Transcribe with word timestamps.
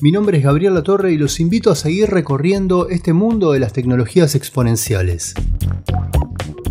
Mi 0.00 0.10
nombre 0.10 0.38
es 0.38 0.44
Gabriel 0.44 0.74
Latorre 0.74 1.12
y 1.12 1.18
los 1.18 1.38
invito 1.38 1.70
a 1.70 1.76
seguir 1.76 2.10
recorriendo 2.10 2.88
este 2.88 3.12
mundo 3.12 3.52
de 3.52 3.60
las 3.60 3.72
tecnologías 3.72 4.34
exponenciales. 4.34 5.34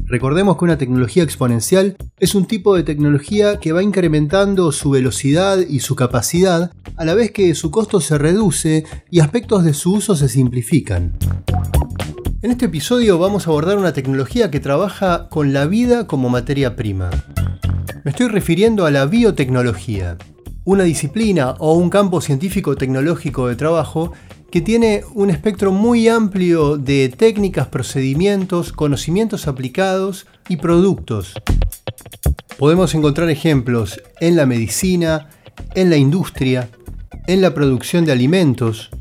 Recordemos 0.06 0.58
que 0.58 0.66
una 0.66 0.78
tecnología 0.78 1.24
exponencial 1.24 1.96
es 2.20 2.36
un 2.36 2.46
tipo 2.46 2.76
de 2.76 2.84
tecnología 2.84 3.60
que 3.60 3.72
va 3.72 3.82
incrementando 3.82 4.72
su 4.72 4.90
velocidad 4.90 5.58
y 5.58 5.80
su 5.80 5.96
capacidad 5.96 6.72
a 6.98 7.06
la 7.06 7.16
vez 7.16 7.32
que 7.32 7.56
su 7.56 7.72
costo 7.72 8.02
se 8.02 8.18
reduce 8.18 8.84
y 9.10 9.22
aspectos 9.22 9.64
de 9.64 9.74
su 9.74 9.94
uso 9.94 10.16
se 10.16 10.28
simplifican. 10.28 11.18
En 12.42 12.52
este 12.52 12.66
episodio 12.66 13.18
vamos 13.18 13.48
a 13.48 13.52
abordar 13.52 13.78
una 13.78 13.94
tecnología 13.94 14.52
que 14.52 14.60
trabaja 14.60 15.30
con 15.30 15.54
la 15.54 15.66
vida 15.66 16.08
como 16.08 16.30
materia 16.30 16.76
prima. 16.76 17.10
Me 18.04 18.12
estoy 18.12 18.28
refiriendo 18.28 18.86
a 18.86 18.92
la 18.92 19.06
biotecnología, 19.06 20.18
una 20.66 20.84
disciplina 20.84 21.56
o 21.60 21.74
un 21.74 21.90
campo 21.90 22.22
científico 22.22 22.76
tecnológico 22.76 23.48
de 23.48 23.56
trabajo 23.56 24.14
que 24.50 24.62
tiene 24.62 25.04
un 25.14 25.30
espectro 25.30 25.72
muy 25.72 26.08
amplio 26.08 26.78
de 26.78 27.10
técnicas, 27.10 27.68
procedimientos, 27.68 28.72
conocimientos 28.72 29.48
aplicados 29.48 30.28
y 30.48 30.58
productos. 30.58 31.34
Podemos 32.58 32.94
encontrar 32.94 33.30
ejemplos 33.30 34.00
en 34.20 34.36
la 34.36 34.46
medicina, 34.46 35.30
en 35.74 35.90
la 35.90 35.98
industria, 35.98 36.70
en 37.28 37.42
la 37.42 37.54
producción 37.54 38.06
de 38.06 38.12
alimentos, 38.12 38.92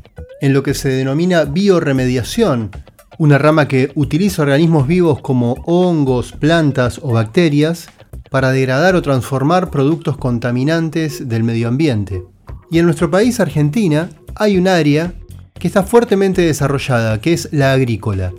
en 0.41 0.53
lo 0.53 0.63
que 0.63 0.73
se 0.73 0.89
denomina 0.89 1.45
bioremediación, 1.45 2.71
una 3.19 3.37
rama 3.37 3.67
que 3.67 3.91
utiliza 3.95 4.41
organismos 4.41 4.87
vivos 4.87 5.21
como 5.21 5.53
hongos, 5.65 6.31
plantas 6.31 6.99
o 7.03 7.13
bacterias 7.13 7.89
para 8.33 8.51
degradar 8.51 8.95
o 8.95 9.03
transformar 9.03 9.69
productos 9.69 10.17
contaminantes 10.17 11.29
del 11.29 11.43
medio 11.43 11.67
ambiente. 11.67 12.23
Y 12.71 12.79
en 12.79 12.85
nuestro 12.85 13.11
país, 13.11 13.39
Argentina, 13.39 14.09
hay 14.33 14.57
un 14.57 14.67
área 14.67 15.13
que 15.53 15.67
está 15.67 15.83
fuertemente 15.83 16.41
desarrollada, 16.41 17.21
que 17.21 17.33
es 17.33 17.49
la 17.51 17.73
agrícola. 17.73 18.33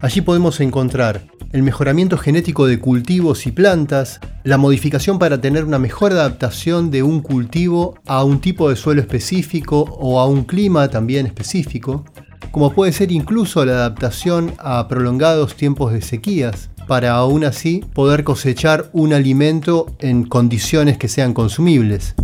Allí 0.00 0.20
podemos 0.20 0.58
encontrar 0.58 1.22
el 1.52 1.62
mejoramiento 1.62 2.18
genético 2.18 2.66
de 2.66 2.80
cultivos 2.80 3.46
y 3.46 3.52
plantas, 3.52 4.18
la 4.42 4.58
modificación 4.58 5.20
para 5.20 5.40
tener 5.40 5.64
una 5.64 5.78
mejor 5.78 6.10
adaptación 6.10 6.90
de 6.90 7.04
un 7.04 7.20
cultivo 7.20 8.00
a 8.08 8.24
un 8.24 8.40
tipo 8.40 8.68
de 8.68 8.74
suelo 8.74 9.00
específico 9.00 9.82
o 10.00 10.18
a 10.18 10.26
un 10.26 10.42
clima 10.42 10.88
también 10.88 11.26
específico, 11.26 12.04
como 12.50 12.72
puede 12.72 12.92
ser 12.92 13.12
incluso 13.12 13.64
la 13.64 13.72
adaptación 13.72 14.54
a 14.58 14.88
prolongados 14.88 15.54
tiempos 15.54 15.92
de 15.92 16.02
sequías, 16.02 16.70
para 16.86 17.12
aún 17.12 17.44
así 17.44 17.84
poder 17.94 18.24
cosechar 18.24 18.90
un 18.92 19.12
alimento 19.12 19.86
en 20.00 20.24
condiciones 20.24 20.98
que 20.98 21.08
sean 21.08 21.34
consumibles. 21.34 22.14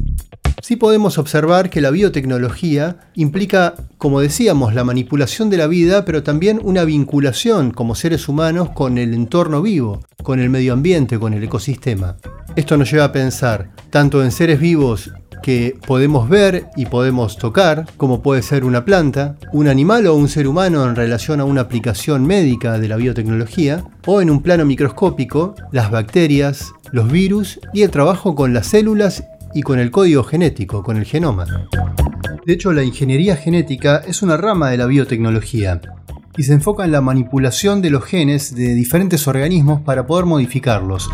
Sí 0.61 0.75
podemos 0.75 1.19
observar 1.19 1.71
que 1.71 1.81
la 1.81 1.93
biotecnología 1.93 2.97
implica, 3.15 3.75
como 3.99 4.21
decíamos, 4.21 4.75
la 4.75 4.83
manipulación 4.83 5.51
de 5.51 5.59
la 5.59 5.69
vida, 5.69 6.05
pero 6.05 6.25
también 6.25 6.61
una 6.65 6.83
vinculación 6.83 7.71
como 7.71 7.95
seres 7.95 8.29
humanos 8.29 8.71
con 8.71 8.99
el 8.99 9.15
entorno 9.15 9.63
vivo, 9.63 10.01
con 10.25 10.41
el 10.41 10.51
medio 10.51 10.73
ambiente, 10.73 11.21
con 11.21 11.35
el 11.35 11.45
ecosistema. 11.45 12.17
Esto 12.57 12.77
nos 12.77 12.91
lleva 12.91 13.05
a 13.05 13.13
pensar 13.13 13.71
tanto 13.91 14.25
en 14.25 14.33
seres 14.33 14.59
vivos 14.59 15.13
que 15.47 15.79
podemos 15.87 16.29
ver 16.29 16.71
y 16.75 16.87
podemos 16.87 17.39
tocar, 17.39 17.87
como 17.97 18.21
puede 18.21 18.43
ser 18.43 18.65
una 18.65 18.85
planta, 18.85 19.37
un 19.53 19.69
animal 19.69 20.09
o 20.09 20.17
un 20.17 20.29
ser 20.29 20.49
humano 20.49 20.85
en 20.85 20.97
relación 20.97 21.39
a 21.39 21.45
una 21.45 21.61
aplicación 21.61 22.27
médica 22.27 22.81
de 22.81 22.89
la 22.89 22.97
biotecnología, 22.97 23.85
o 24.07 24.21
en 24.21 24.29
un 24.29 24.43
plano 24.43 24.65
microscópico, 24.65 25.55
las 25.71 25.93
bacterias, 25.93 26.73
los 26.91 27.13
virus 27.13 27.61
y 27.73 27.83
el 27.83 27.93
trabajo 27.93 28.35
con 28.35 28.53
las 28.55 28.67
células 28.67 29.23
y 29.55 29.63
con 29.63 29.79
el 29.79 29.93
código 29.93 30.25
genético, 30.25 30.83
con 30.83 30.97
el 30.97 31.05
genoma. 31.05 31.47
De 32.45 32.53
hecho, 32.53 32.73
la 32.73 32.83
ingeniería 32.83 33.37
genética 33.37 34.03
es 34.05 34.23
una 34.23 34.37
rama 34.37 34.71
de 34.71 34.79
la 34.79 34.87
biotecnología 34.87 35.81
y 36.37 36.43
se 36.43 36.55
enfoca 36.55 36.85
en 36.85 36.91
la 36.91 37.03
manipulación 37.03 37.83
de 37.83 37.91
los 37.91 38.05
genes 38.05 38.53
de 38.53 38.75
diferentes 38.75 39.29
organismos 39.29 39.81
para 39.83 40.09
poder 40.09 40.25
modificarlos. 40.25 41.09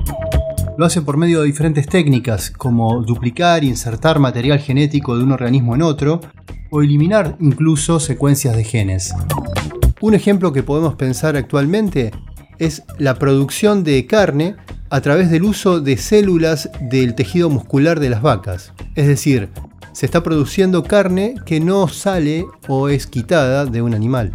Lo 0.79 0.87
hace 0.87 1.03
por 1.03 1.19
medio 1.19 1.41
de 1.41 1.47
diferentes 1.47 1.87
técnicas, 1.87 2.51
como 2.51 3.03
duplicar 3.03 3.63
e 3.63 3.67
insertar 3.67 4.19
material 4.19 4.59
genético 4.59 5.17
de 5.17 5.25
un 5.25 5.33
organismo 5.33 5.75
en 5.75 5.83
otro, 5.83 6.21
o 6.71 6.83
eliminar 6.83 7.37
incluso 7.41 8.01
secuencias 8.01 8.57
de 8.57 8.65
genes. 8.65 9.15
Un 10.01 10.15
ejemplo 10.15 10.53
que 10.53 10.63
podemos 10.63 10.95
pensar 10.95 11.37
actualmente 11.37 12.11
es 12.59 12.85
la 12.99 13.17
producción 13.17 13.85
de 13.85 14.07
carne 14.07 14.57
a 14.89 15.03
través 15.03 15.31
del 15.31 15.45
uso 15.45 15.81
de 15.81 15.99
células 15.99 16.71
del 16.81 17.15
tejido 17.15 17.51
muscular 17.51 18.01
de 18.01 18.09
las 18.09 18.23
vacas. 18.23 18.73
Es 18.95 19.07
decir, 19.07 19.51
se 19.93 20.07
está 20.07 20.23
produciendo 20.23 20.83
carne 20.85 21.35
que 21.45 21.61
no 21.61 21.87
sale 21.89 22.47
o 22.67 22.89
es 22.89 23.07
quitada 23.07 23.67
de 23.67 23.83
un 23.83 23.95
animal. 23.95 24.35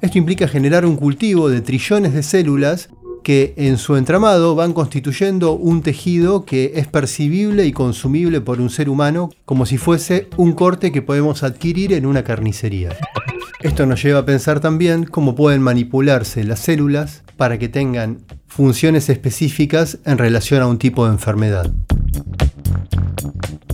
Esto 0.00 0.16
implica 0.16 0.48
generar 0.48 0.86
un 0.86 0.96
cultivo 0.96 1.50
de 1.50 1.60
trillones 1.60 2.14
de 2.14 2.22
células 2.22 2.88
que 3.22 3.54
en 3.56 3.78
su 3.78 3.96
entramado 3.96 4.54
van 4.54 4.72
constituyendo 4.72 5.52
un 5.52 5.82
tejido 5.82 6.44
que 6.44 6.72
es 6.76 6.86
percibible 6.86 7.66
y 7.66 7.72
consumible 7.72 8.40
por 8.40 8.60
un 8.60 8.70
ser 8.70 8.88
humano 8.88 9.30
como 9.44 9.66
si 9.66 9.78
fuese 9.78 10.28
un 10.36 10.52
corte 10.52 10.92
que 10.92 11.02
podemos 11.02 11.42
adquirir 11.42 11.92
en 11.92 12.06
una 12.06 12.24
carnicería. 12.24 12.96
Esto 13.60 13.84
nos 13.84 14.02
lleva 14.02 14.20
a 14.20 14.24
pensar 14.24 14.60
también 14.60 15.04
cómo 15.04 15.34
pueden 15.34 15.60
manipularse 15.60 16.44
las 16.44 16.60
células 16.60 17.22
para 17.36 17.58
que 17.58 17.68
tengan 17.68 18.18
funciones 18.46 19.08
específicas 19.08 19.98
en 20.04 20.18
relación 20.18 20.62
a 20.62 20.66
un 20.66 20.78
tipo 20.78 21.04
de 21.06 21.12
enfermedad. 21.12 21.70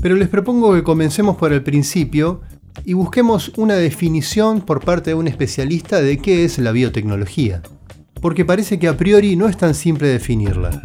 Pero 0.02 0.16
les 0.16 0.28
propongo 0.28 0.74
que 0.74 0.82
comencemos 0.82 1.36
por 1.36 1.52
el 1.52 1.62
principio 1.62 2.40
y 2.84 2.92
busquemos 2.92 3.52
una 3.56 3.74
definición 3.74 4.60
por 4.60 4.84
parte 4.84 5.10
de 5.10 5.14
un 5.14 5.28
especialista 5.28 6.00
de 6.00 6.18
qué 6.18 6.44
es 6.44 6.58
la 6.58 6.72
biotecnología 6.72 7.62
porque 8.21 8.44
parece 8.44 8.78
que 8.78 8.88
a 8.88 8.97
priori 8.97 9.37
no 9.37 9.49
es 9.49 9.56
tan 9.56 9.75
simple 9.75 10.09
definirla. 10.09 10.82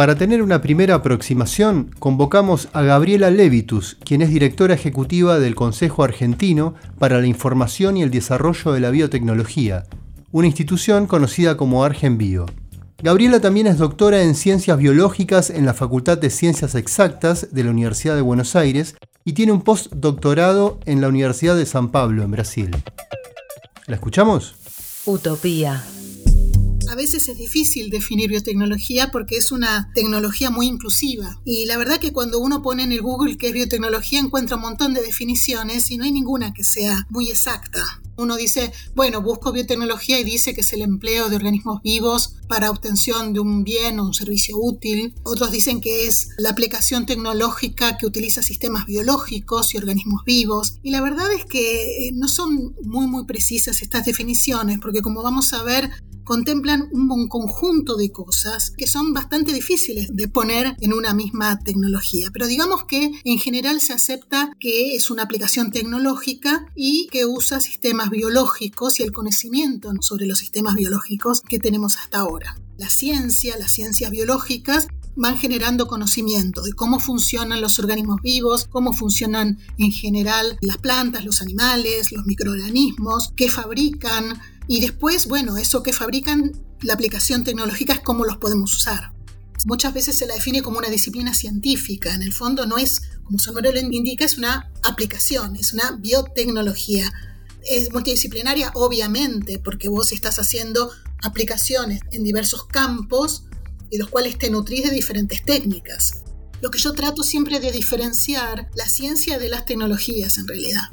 Para 0.00 0.14
tener 0.14 0.42
una 0.42 0.62
primera 0.62 0.94
aproximación, 0.94 1.90
convocamos 1.98 2.68
a 2.72 2.80
Gabriela 2.80 3.30
Levitus, 3.30 3.98
quien 4.02 4.22
es 4.22 4.30
directora 4.30 4.72
ejecutiva 4.72 5.38
del 5.38 5.54
Consejo 5.54 6.04
Argentino 6.04 6.74
para 6.98 7.20
la 7.20 7.26
Información 7.26 7.98
y 7.98 8.02
el 8.02 8.10
Desarrollo 8.10 8.72
de 8.72 8.80
la 8.80 8.90
Biotecnología, 8.90 9.84
una 10.32 10.46
institución 10.46 11.06
conocida 11.06 11.58
como 11.58 11.84
ArgenBio. 11.84 12.46
Gabriela 13.02 13.40
también 13.40 13.66
es 13.66 13.78
doctora 13.78 14.22
en 14.22 14.34
Ciencias 14.34 14.78
Biológicas 14.78 15.50
en 15.50 15.66
la 15.66 15.74
Facultad 15.74 16.16
de 16.16 16.30
Ciencias 16.30 16.74
Exactas 16.74 17.48
de 17.50 17.64
la 17.64 17.70
Universidad 17.70 18.14
de 18.14 18.22
Buenos 18.22 18.56
Aires 18.56 18.94
y 19.24 19.34
tiene 19.34 19.52
un 19.52 19.62
postdoctorado 19.62 20.80
en 20.86 21.00
la 21.00 21.08
Universidad 21.08 21.56
de 21.56 21.66
San 21.66 21.90
Pablo, 21.90 22.22
en 22.22 22.30
Brasil. 22.30 22.70
¿La 23.86 23.96
escuchamos? 23.96 24.59
Utopía. 25.06 25.82
A 26.90 26.96
veces 26.96 27.28
es 27.28 27.38
difícil 27.38 27.88
definir 27.88 28.30
biotecnología 28.30 29.12
porque 29.12 29.36
es 29.36 29.52
una 29.52 29.92
tecnología 29.94 30.50
muy 30.50 30.66
inclusiva. 30.66 31.40
Y 31.44 31.66
la 31.66 31.78
verdad 31.78 32.00
que 32.00 32.12
cuando 32.12 32.40
uno 32.40 32.62
pone 32.62 32.82
en 32.82 32.90
el 32.90 33.00
Google 33.00 33.38
que 33.38 33.46
es 33.46 33.52
biotecnología 33.52 34.18
encuentra 34.18 34.56
un 34.56 34.62
montón 34.62 34.92
de 34.92 35.00
definiciones 35.00 35.88
y 35.92 35.98
no 35.98 36.04
hay 36.04 36.10
ninguna 36.10 36.52
que 36.52 36.64
sea 36.64 37.06
muy 37.08 37.30
exacta. 37.30 37.84
Uno 38.16 38.36
dice, 38.36 38.72
bueno, 38.96 39.22
busco 39.22 39.52
biotecnología 39.52 40.18
y 40.18 40.24
dice 40.24 40.52
que 40.52 40.62
es 40.62 40.72
el 40.72 40.82
empleo 40.82 41.28
de 41.28 41.36
organismos 41.36 41.80
vivos 41.80 42.34
para 42.48 42.72
obtención 42.72 43.32
de 43.32 43.38
un 43.38 43.62
bien 43.62 44.00
o 44.00 44.06
un 44.06 44.12
servicio 44.12 44.56
útil. 44.58 45.14
Otros 45.22 45.52
dicen 45.52 45.80
que 45.80 46.08
es 46.08 46.30
la 46.38 46.50
aplicación 46.50 47.06
tecnológica 47.06 47.98
que 47.98 48.06
utiliza 48.06 48.42
sistemas 48.42 48.84
biológicos 48.84 49.74
y 49.74 49.78
organismos 49.78 50.24
vivos. 50.26 50.74
Y 50.82 50.90
la 50.90 51.00
verdad 51.00 51.32
es 51.32 51.44
que 51.44 52.08
eh, 52.08 52.10
no 52.14 52.26
son 52.26 52.74
muy, 52.82 53.06
muy 53.06 53.26
precisas 53.26 53.80
estas 53.80 54.04
definiciones, 54.04 54.80
porque 54.80 55.02
como 55.02 55.22
vamos 55.22 55.52
a 55.52 55.62
ver, 55.62 55.88
contemplan 56.30 56.88
un 56.92 57.26
conjunto 57.26 57.96
de 57.96 58.12
cosas 58.12 58.70
que 58.76 58.86
son 58.86 59.12
bastante 59.12 59.52
difíciles 59.52 60.10
de 60.12 60.28
poner 60.28 60.76
en 60.80 60.92
una 60.92 61.12
misma 61.12 61.58
tecnología. 61.58 62.28
Pero 62.32 62.46
digamos 62.46 62.84
que 62.84 63.10
en 63.24 63.38
general 63.40 63.80
se 63.80 63.94
acepta 63.94 64.52
que 64.60 64.94
es 64.94 65.10
una 65.10 65.24
aplicación 65.24 65.72
tecnológica 65.72 66.66
y 66.76 67.08
que 67.10 67.26
usa 67.26 67.58
sistemas 67.58 68.10
biológicos 68.10 69.00
y 69.00 69.02
el 69.02 69.10
conocimiento 69.10 69.92
sobre 70.02 70.26
los 70.26 70.38
sistemas 70.38 70.76
biológicos 70.76 71.40
que 71.40 71.58
tenemos 71.58 71.96
hasta 71.96 72.20
ahora. 72.20 72.56
La 72.78 72.88
ciencia, 72.88 73.58
las 73.58 73.72
ciencias 73.72 74.12
biológicas, 74.12 74.86
van 75.16 75.36
generando 75.36 75.88
conocimiento 75.88 76.62
de 76.62 76.72
cómo 76.72 77.00
funcionan 77.00 77.60
los 77.60 77.80
organismos 77.80 78.22
vivos, 78.22 78.66
cómo 78.70 78.92
funcionan 78.92 79.58
en 79.78 79.90
general 79.90 80.56
las 80.60 80.78
plantas, 80.78 81.24
los 81.24 81.42
animales, 81.42 82.12
los 82.12 82.24
microorganismos, 82.24 83.32
qué 83.36 83.48
fabrican 83.48 84.40
y 84.68 84.80
después, 84.80 85.26
bueno, 85.26 85.56
eso 85.56 85.82
que 85.82 85.92
fabrican, 85.92 86.52
la 86.82 86.94
aplicación 86.94 87.44
tecnológica 87.44 87.92
es 87.92 88.00
cómo 88.00 88.24
los 88.24 88.38
podemos 88.38 88.72
usar. 88.74 89.12
Muchas 89.66 89.92
veces 89.92 90.16
se 90.16 90.26
la 90.26 90.34
define 90.34 90.62
como 90.62 90.78
una 90.78 90.88
disciplina 90.88 91.34
científica, 91.34 92.14
en 92.14 92.22
el 92.22 92.32
fondo 92.32 92.64
no 92.64 92.78
es, 92.78 93.02
como 93.24 93.38
su 93.38 93.52
nombre 93.52 93.72
lo 93.72 93.80
indica, 93.80 94.24
es 94.24 94.38
una 94.38 94.70
aplicación, 94.82 95.56
es 95.56 95.74
una 95.74 95.92
biotecnología. 95.92 97.12
Es 97.62 97.92
multidisciplinaria, 97.92 98.72
obviamente, 98.74 99.58
porque 99.58 99.90
vos 99.90 100.12
estás 100.12 100.38
haciendo 100.38 100.90
aplicaciones 101.22 102.00
en 102.10 102.24
diversos 102.24 102.64
campos 102.64 103.44
y 103.90 103.98
los 103.98 104.08
cuales 104.08 104.38
te 104.38 104.50
nutrís 104.50 104.84
de 104.84 104.94
diferentes 104.94 105.44
técnicas. 105.44 106.22
Lo 106.62 106.70
que 106.70 106.78
yo 106.78 106.92
trato 106.92 107.22
siempre 107.22 107.60
de 107.60 107.70
diferenciar 107.70 108.70
la 108.74 108.88
ciencia 108.88 109.38
de 109.38 109.48
las 109.50 109.66
tecnologías 109.66 110.38
en 110.38 110.48
realidad. 110.48 110.84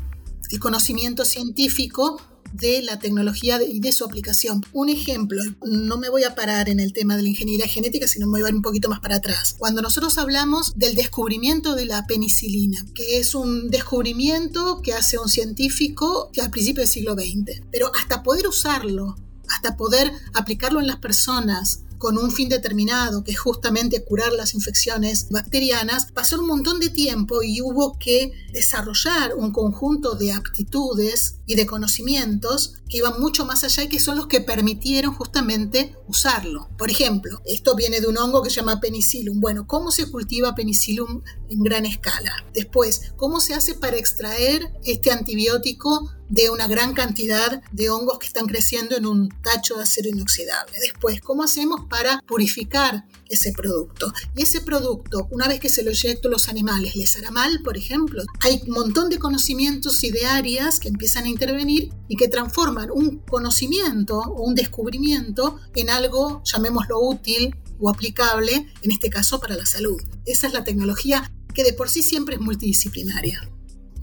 El 0.49 0.59
conocimiento 0.59 1.23
científico 1.25 2.21
de 2.53 2.81
la 2.81 2.99
tecnología 2.99 3.61
y 3.61 3.79
de 3.79 3.91
su 3.91 4.05
aplicación. 4.05 4.65
Un 4.73 4.89
ejemplo, 4.89 5.41
no 5.63 5.97
me 5.97 6.09
voy 6.09 6.23
a 6.23 6.35
parar 6.35 6.69
en 6.69 6.79
el 6.79 6.93
tema 6.93 7.15
de 7.15 7.23
la 7.23 7.29
ingeniería 7.29 7.67
genética, 7.67 8.07
sino 8.07 8.27
me 8.27 8.39
voy 8.39 8.47
a 8.47 8.49
ir 8.49 8.55
un 8.55 8.61
poquito 8.61 8.89
más 8.89 8.99
para 8.99 9.17
atrás. 9.17 9.55
Cuando 9.57 9.81
nosotros 9.81 10.17
hablamos 10.17 10.73
del 10.75 10.95
descubrimiento 10.95 11.75
de 11.75 11.85
la 11.85 12.05
penicilina, 12.05 12.85
que 12.93 13.19
es 13.19 13.35
un 13.35 13.69
descubrimiento 13.69 14.81
que 14.81 14.93
hace 14.93 15.17
un 15.17 15.29
científico 15.29 16.29
que 16.31 16.41
al 16.41 16.51
principio 16.51 16.81
del 16.81 16.89
siglo 16.89 17.13
XX, 17.13 17.61
pero 17.71 17.91
hasta 17.95 18.23
poder 18.23 18.47
usarlo, 18.47 19.15
hasta 19.49 19.77
poder 19.77 20.11
aplicarlo 20.33 20.79
en 20.79 20.87
las 20.87 20.97
personas, 20.97 21.81
con 21.97 22.17
un 22.17 22.31
fin 22.31 22.49
determinado, 22.49 23.23
que 23.23 23.31
es 23.31 23.39
justamente 23.39 24.03
curar 24.03 24.31
las 24.33 24.53
infecciones 24.53 25.27
bacterianas, 25.29 26.11
pasó 26.11 26.39
un 26.39 26.47
montón 26.47 26.79
de 26.79 26.89
tiempo 26.89 27.41
y 27.43 27.61
hubo 27.61 27.97
que 27.97 28.31
desarrollar 28.53 29.33
un 29.35 29.51
conjunto 29.51 30.15
de 30.15 30.31
aptitudes 30.31 31.36
y 31.47 31.55
de 31.55 31.65
conocimientos 31.65 32.75
que 32.87 32.97
iban 32.97 33.19
mucho 33.19 33.45
más 33.45 33.63
allá 33.63 33.83
y 33.83 33.87
que 33.87 33.99
son 33.99 34.17
los 34.17 34.27
que 34.27 34.41
permitieron 34.41 35.13
justamente 35.13 35.95
usarlo. 36.07 36.69
Por 36.77 36.91
ejemplo, 36.91 37.41
esto 37.45 37.75
viene 37.75 38.01
de 38.01 38.07
un 38.07 38.17
hongo 38.17 38.43
que 38.43 38.49
se 38.49 38.57
llama 38.57 38.79
penicillium. 38.79 39.39
Bueno, 39.39 39.65
¿cómo 39.65 39.91
se 39.91 40.11
cultiva 40.11 40.53
penicillium 40.53 41.23
en 41.49 41.63
gran 41.63 41.85
escala? 41.85 42.45
Después, 42.53 43.13
¿cómo 43.15 43.39
se 43.39 43.53
hace 43.53 43.73
para 43.73 43.97
extraer 43.97 44.71
este 44.83 45.09
antibiótico 45.11 46.11
de 46.29 46.49
una 46.49 46.67
gran 46.67 46.93
cantidad 46.93 47.61
de 47.71 47.89
hongos 47.89 48.19
que 48.19 48.27
están 48.27 48.47
creciendo 48.47 48.97
en 48.97 49.05
un 49.05 49.29
tacho 49.41 49.75
de 49.77 49.83
acero 49.83 50.09
inoxidable. 50.09 50.77
Después, 50.79 51.21
¿cómo 51.21 51.43
hacemos 51.43 51.85
para 51.89 52.21
purificar 52.27 53.05
ese 53.29 53.51
producto? 53.51 54.13
Y 54.35 54.43
ese 54.43 54.61
producto, 54.61 55.27
una 55.31 55.47
vez 55.47 55.59
que 55.59 55.69
se 55.69 55.83
lo 55.83 55.91
inyecto 55.91 56.27
a 56.27 56.31
los 56.31 56.49
animales, 56.49 56.95
¿les 56.95 57.15
hará 57.17 57.31
mal, 57.31 57.61
por 57.63 57.77
ejemplo? 57.77 58.23
Hay 58.41 58.61
un 58.67 58.73
montón 58.73 59.09
de 59.09 59.19
conocimientos 59.19 60.03
y 60.03 60.11
de 60.11 60.25
áreas 60.25 60.79
que 60.79 60.89
empiezan 60.89 61.25
a 61.25 61.29
intervenir 61.29 61.91
y 62.07 62.15
que 62.15 62.27
transforman 62.27 62.89
un 62.91 63.19
conocimiento 63.19 64.17
o 64.19 64.43
un 64.43 64.55
descubrimiento 64.55 65.57
en 65.75 65.89
algo, 65.89 66.41
llamémoslo 66.43 66.99
útil 66.99 67.55
o 67.79 67.89
aplicable, 67.89 68.67
en 68.81 68.91
este 68.91 69.09
caso 69.09 69.39
para 69.39 69.55
la 69.55 69.65
salud. 69.65 70.01
Esa 70.25 70.47
es 70.47 70.53
la 70.53 70.63
tecnología 70.63 71.31
que 71.53 71.63
de 71.63 71.73
por 71.73 71.89
sí 71.89 72.03
siempre 72.03 72.35
es 72.35 72.41
multidisciplinaria. 72.41 73.49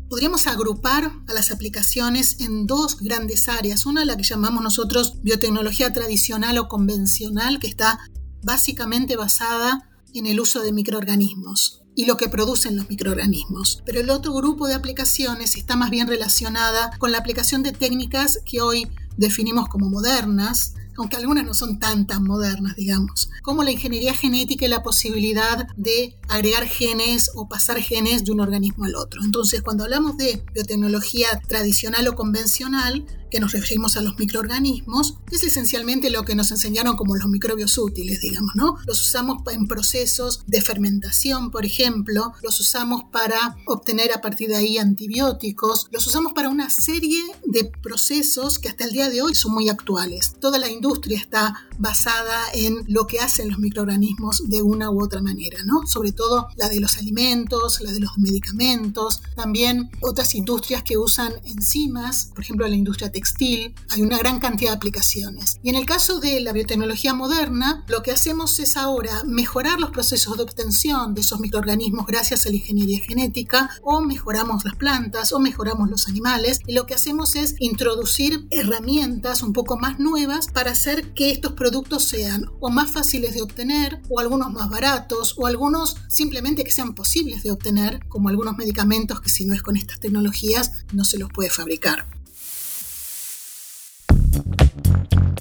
Podríamos 0.09 0.47
agrupar 0.47 1.11
a 1.27 1.33
las 1.33 1.51
aplicaciones 1.51 2.37
en 2.41 2.67
dos 2.67 2.99
grandes 3.01 3.49
áreas. 3.49 3.87
Una, 3.87 4.05
la 4.05 4.17
que 4.17 4.23
llamamos 4.23 4.63
nosotros 4.63 5.23
biotecnología 5.23 5.93
tradicional 5.93 6.59
o 6.59 6.69
convencional, 6.69 7.59
que 7.59 7.67
está 7.67 7.99
básicamente 8.45 9.17
basada 9.17 9.91
en 10.15 10.27
el 10.27 10.41
uso 10.41 10.63
de 10.63 10.73
microorganismos 10.73 11.83
y 11.97 12.07
lo 12.07 12.17
que 12.17 12.29
producen 12.29 12.77
los 12.77 12.89
microorganismos. 12.89 13.83
Pero 13.85 14.01
el 14.01 14.11
otro 14.11 14.33
grupo 14.35 14.67
de 14.67 14.75
aplicaciones 14.75 15.57
está 15.57 15.77
más 15.77 15.91
bien 15.91 16.07
relacionada 16.07 16.91
con 16.99 17.13
la 17.13 17.19
aplicación 17.19 17.63
de 17.63 17.73
técnicas 17.73 18.41
que 18.45 18.61
hoy 18.61 18.89
definimos 19.17 19.69
como 19.69 19.91
modernas, 19.91 20.75
aunque 20.97 21.17
algunas 21.17 21.45
no 21.45 21.55
son 21.55 21.79
tan 21.79 22.07
tan 22.07 22.25
modernas, 22.25 22.77
digamos, 22.77 23.31
como 23.43 23.63
la 23.63 23.71
ingeniería 23.71 24.15
genética 24.15 24.65
y 24.67 24.69
la 24.69 24.83
posibilidad 24.83 25.67
de 25.77 26.17
agregar 26.29 26.67
genes 26.67 27.31
o 27.35 27.49
pasar 27.49 27.81
genes 27.81 28.25
de 28.25 28.33
un 28.33 28.41
organismo 28.41 28.85
al 28.85 28.97
otro. 28.97 29.23
Entonces, 29.25 29.63
cuando 29.63 29.85
hablamos 29.85 30.17
de 30.17 30.45
biotecnología 30.53 31.29
tradicional 31.49 32.09
o 32.09 32.15
convencional, 32.15 33.05
que 33.35 33.41
nos 33.41 33.51
referimos 33.51 33.97
a 33.97 34.01
los 34.01 34.17
microorganismos, 34.17 35.17
es 35.33 35.43
esencialmente 35.43 36.09
lo 36.09 36.23
que 36.23 36.37
nos 36.37 36.53
enseñaron 36.53 36.97
como 36.97 37.17
los 37.17 37.27
microbios 37.27 37.77
útiles, 37.79 38.21
digamos, 38.21 38.55
¿no? 38.55 38.77
Los 38.87 39.01
usamos 39.01 39.43
en 39.51 39.67
procesos 39.67 40.45
de 40.47 40.61
fermentación, 40.61 41.51
por 41.51 41.67
ejemplo, 41.67 42.33
los 42.45 42.61
usamos 42.61 43.03
para 43.11 43.57
obtener 43.67 44.13
a 44.13 44.21
partir 44.21 44.51
de 44.51 44.57
ahí 44.57 44.79
antibióticos, 44.79 45.89
los 45.91 46.07
usamos 46.07 46.33
para 46.33 46.49
una 46.49 46.71
serie 46.71 47.21
de 47.45 47.65
procesos 47.83 48.61
que 48.61 48.69
hasta 48.69 48.85
el 48.85 48.93
día 48.93 49.11
de 49.11 49.23
hoy 49.23 49.35
son 49.35 49.53
muy 49.53 49.69
actuales. 49.69 50.37
Toda 50.41 50.61
la 50.61 50.71
industria 50.85 51.17
está 51.17 51.55
basada 51.79 52.39
en 52.53 52.85
lo 52.89 53.07
que 53.07 53.19
hacen 53.19 53.49
los 53.49 53.59
microorganismos 53.59 54.49
de 54.49 54.61
una 54.61 54.91
u 54.91 55.03
otra 55.03 55.23
manera, 55.23 55.59
¿no? 55.65 55.87
Sobre 55.87 56.13
todo 56.13 56.49
la 56.57 56.69
de 56.69 56.79
los 56.79 56.99
alimentos, 56.99 57.81
la 57.81 57.91
de 57.91 58.01
los 58.01 58.19
medicamentos, 58.19 59.23
también 59.35 59.91
otras 60.03 60.35
industrias 60.35 60.83
que 60.83 60.99
usan 60.99 61.33
enzimas, 61.47 62.27
por 62.35 62.45
ejemplo 62.45 62.69
la 62.69 62.77
industria 62.77 63.11
textil 63.11 63.75
hay 63.91 64.03
una 64.03 64.19
gran 64.19 64.41
cantidad 64.41 64.73
de 64.73 64.77
aplicaciones. 64.77 65.59
Y 65.63 65.71
en 65.71 65.77
el 65.77 65.87
caso 65.87 66.21
de 66.21 66.41
la 66.41 66.53
biotecnología 66.53 67.15
moderna, 67.15 67.85
lo 67.89 68.03
que 68.03 68.13
hacemos 68.13 68.59
es 68.59 68.77
ahora 68.77 69.25
mejorar 69.25 69.81
los 69.81 69.91
procesos 69.91 70.37
de 70.37 70.43
obtención 70.43 71.15
de 71.15 71.23
esos 71.23 71.41
microorganismos 71.41 72.07
gracias 72.07 72.45
a 72.45 72.51
la 72.51 72.57
ingeniería 72.57 73.01
genética, 73.01 73.71
o 73.83 74.03
mejoramos 74.03 74.65
las 74.65 74.77
plantas, 74.77 75.33
o 75.33 75.41
mejoramos 75.41 75.89
los 75.89 76.09
animales, 76.09 76.61
y 76.67 76.75
lo 76.75 76.87
que 76.87 76.95
hacemos 76.95 77.37
es 77.37 77.55
introducir 77.59 78.47
herramientas 78.51 79.43
un 79.43 79.53
poco 79.53 79.79
más 79.79 79.99
nuevas 79.99 80.49
para 80.53 80.74
hacer 80.75 81.15
que 81.15 81.31
estos 81.31 81.53
productos 81.53 82.05
sean 82.05 82.51
o 82.61 82.71
más 82.71 82.91
fáciles 82.91 83.35
de 83.35 83.43
obtener, 83.43 84.01
o 84.09 84.21
algunos 84.21 84.53
más 84.53 84.69
baratos, 84.69 85.35
o 85.39 85.47
algunos 85.47 85.97
simplemente 86.09 86.65
que 86.65 86.71
sean 86.71 86.95
posibles 86.95 87.43
de 87.43 87.51
obtener, 87.51 88.01
como 88.09 88.29
algunos 88.29 88.57
medicamentos 88.57 89.21
que 89.21 89.31
si 89.31 89.47
no 89.47 89.55
es 89.55 89.63
con 89.63 89.77
estas 89.77 90.01
tecnologías 90.01 90.85
no 90.93 91.05
se 91.05 91.19
los 91.19 91.31
puede 91.31 91.51
fabricar. 91.51 92.07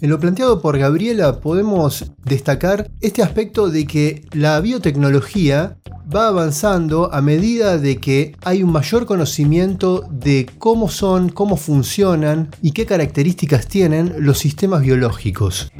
En 0.03 0.09
lo 0.09 0.19
planteado 0.19 0.61
por 0.61 0.77
Gabriela 0.77 1.39
podemos 1.39 2.11
destacar 2.25 2.91
este 2.99 3.23
aspecto 3.23 3.69
de 3.69 3.87
que 3.87 4.25
la 4.33 4.59
biotecnología 4.59 5.77
va 6.13 6.27
avanzando 6.27 7.13
a 7.13 7.21
medida 7.21 7.77
de 7.77 8.01
que 8.01 8.35
hay 8.43 8.63
un 8.63 8.73
mayor 8.73 9.05
conocimiento 9.05 10.03
de 10.11 10.45
cómo 10.57 10.89
son, 10.89 11.29
cómo 11.29 11.55
funcionan 11.55 12.49
y 12.61 12.71
qué 12.71 12.85
características 12.85 13.69
tienen 13.69 14.13
los 14.17 14.39
sistemas 14.39 14.81
biológicos. 14.81 15.71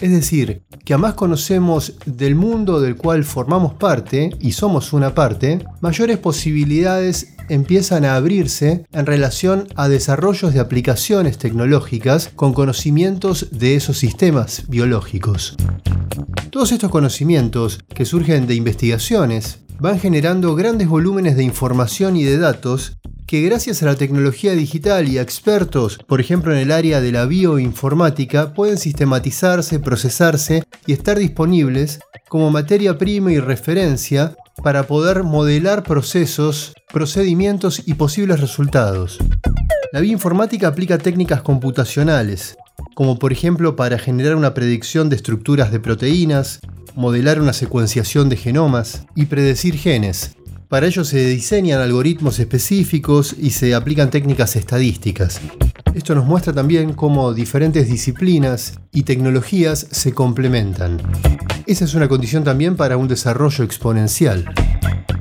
Es 0.00 0.10
decir, 0.10 0.62
que 0.86 0.94
a 0.94 0.98
más 0.98 1.12
conocemos 1.12 1.92
del 2.06 2.36
mundo 2.36 2.80
del 2.80 2.96
cual 2.96 3.22
formamos 3.22 3.74
parte 3.74 4.30
y 4.40 4.52
somos 4.52 4.94
una 4.94 5.14
parte, 5.14 5.62
mayores 5.82 6.16
posibilidades 6.16 7.35
empiezan 7.48 8.04
a 8.04 8.16
abrirse 8.16 8.84
en 8.92 9.06
relación 9.06 9.68
a 9.76 9.88
desarrollos 9.88 10.54
de 10.54 10.60
aplicaciones 10.60 11.38
tecnológicas 11.38 12.30
con 12.34 12.52
conocimientos 12.52 13.48
de 13.50 13.76
esos 13.76 13.98
sistemas 13.98 14.64
biológicos. 14.68 15.56
Todos 16.50 16.72
estos 16.72 16.90
conocimientos 16.90 17.80
que 17.94 18.04
surgen 18.04 18.46
de 18.46 18.54
investigaciones 18.54 19.60
van 19.78 20.00
generando 20.00 20.54
grandes 20.54 20.88
volúmenes 20.88 21.36
de 21.36 21.44
información 21.44 22.16
y 22.16 22.24
de 22.24 22.38
datos 22.38 22.98
que 23.26 23.42
gracias 23.42 23.82
a 23.82 23.86
la 23.86 23.96
tecnología 23.96 24.52
digital 24.52 25.08
y 25.08 25.18
a 25.18 25.22
expertos, 25.22 25.98
por 26.06 26.20
ejemplo 26.20 26.52
en 26.52 26.58
el 26.58 26.70
área 26.70 27.00
de 27.00 27.10
la 27.10 27.26
bioinformática, 27.26 28.54
pueden 28.54 28.78
sistematizarse, 28.78 29.80
procesarse 29.80 30.62
y 30.86 30.92
estar 30.92 31.18
disponibles 31.18 32.00
como 32.28 32.50
materia 32.50 32.96
prima 32.96 33.32
y 33.32 33.40
referencia 33.40 34.36
para 34.62 34.86
poder 34.86 35.22
modelar 35.22 35.82
procesos, 35.82 36.74
procedimientos 36.92 37.82
y 37.86 37.94
posibles 37.94 38.40
resultados. 38.40 39.18
La 39.92 40.00
bioinformática 40.00 40.68
aplica 40.68 40.98
técnicas 40.98 41.42
computacionales, 41.42 42.56
como 42.94 43.18
por 43.18 43.32
ejemplo 43.32 43.76
para 43.76 43.98
generar 43.98 44.36
una 44.36 44.54
predicción 44.54 45.08
de 45.08 45.16
estructuras 45.16 45.70
de 45.70 45.80
proteínas, 45.80 46.60
modelar 46.94 47.40
una 47.40 47.52
secuenciación 47.52 48.28
de 48.28 48.36
genomas 48.36 49.04
y 49.14 49.26
predecir 49.26 49.76
genes, 49.76 50.36
para 50.68 50.88
ello 50.88 51.04
se 51.04 51.24
diseñan 51.26 51.80
algoritmos 51.80 52.40
específicos 52.40 53.36
y 53.38 53.50
se 53.50 53.72
aplican 53.72 54.10
técnicas 54.10 54.56
estadísticas. 54.56 55.40
Esto 55.96 56.14
nos 56.14 56.26
muestra 56.26 56.52
también 56.52 56.92
cómo 56.92 57.32
diferentes 57.32 57.88
disciplinas 57.88 58.78
y 58.92 59.04
tecnologías 59.04 59.86
se 59.90 60.12
complementan. 60.12 61.00
Esa 61.66 61.86
es 61.86 61.94
una 61.94 62.06
condición 62.06 62.44
también 62.44 62.76
para 62.76 62.98
un 62.98 63.08
desarrollo 63.08 63.64
exponencial. 63.64 64.44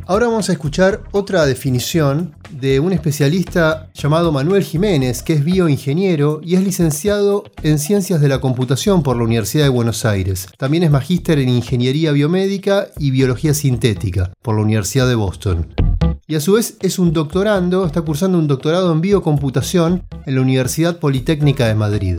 Ahora 0.06 0.28
vamos 0.28 0.50
a 0.50 0.52
escuchar 0.52 1.02
otra 1.14 1.46
definición 1.46 2.36
de 2.52 2.82
un 2.82 2.92
especialista 2.92 3.90
llamado 3.94 4.34
Manuel 4.34 4.64
Jiménez, 4.64 5.24
que 5.24 5.32
es 5.32 5.46
bioingeniero 5.46 6.42
y 6.44 6.56
es 6.56 6.62
licenciado 6.62 7.46
en 7.64 7.80
Ciencias 7.80 8.20
de 8.20 8.28
la 8.28 8.42
Computación 8.42 9.02
por 9.02 9.16
la 9.16 9.24
Universidad 9.24 9.64
de 9.64 9.70
Buenos 9.70 10.04
Aires. 10.04 10.50
También 10.58 10.84
es 10.84 10.92
magíster 10.92 11.40
en 11.40 11.48
Ingeniería 11.48 12.12
Biomédica 12.12 12.90
y 13.00 13.12
Biología 13.12 13.54
Sintética 13.54 14.34
por 14.42 14.56
la 14.56 14.64
Universidad 14.64 15.08
de 15.08 15.16
Boston. 15.16 15.85
Y 16.28 16.34
a 16.34 16.40
su 16.40 16.54
vez 16.54 16.78
es 16.82 16.98
un 16.98 17.14
doctorando, 17.14 17.86
está 17.86 18.02
cursando 18.02 18.40
un 18.40 18.48
doctorado 18.48 18.92
en 18.92 19.00
biocomputación 19.00 20.04
en 20.26 20.36
la 20.36 20.42
Universidad 20.42 20.98
Politécnica 20.98 21.68
de 21.68 21.76
Madrid. 21.76 22.18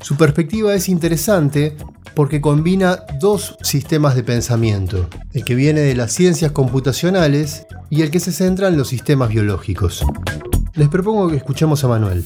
Su 0.00 0.16
perspectiva 0.16 0.74
es 0.74 0.88
interesante 0.88 1.76
porque 2.16 2.40
combina 2.40 3.04
dos 3.20 3.56
sistemas 3.62 4.16
de 4.16 4.24
pensamiento, 4.24 5.08
el 5.32 5.44
que 5.44 5.54
viene 5.54 5.80
de 5.80 5.94
las 5.94 6.12
ciencias 6.12 6.50
computacionales 6.50 7.68
y 7.88 8.02
el 8.02 8.10
que 8.10 8.18
se 8.18 8.32
centra 8.32 8.66
en 8.66 8.76
los 8.76 8.88
sistemas 8.88 9.28
biológicos. 9.28 10.04
Les 10.74 10.88
propongo 10.88 11.28
que 11.28 11.36
escuchemos 11.36 11.84
a 11.84 11.88
Manuel 11.88 12.24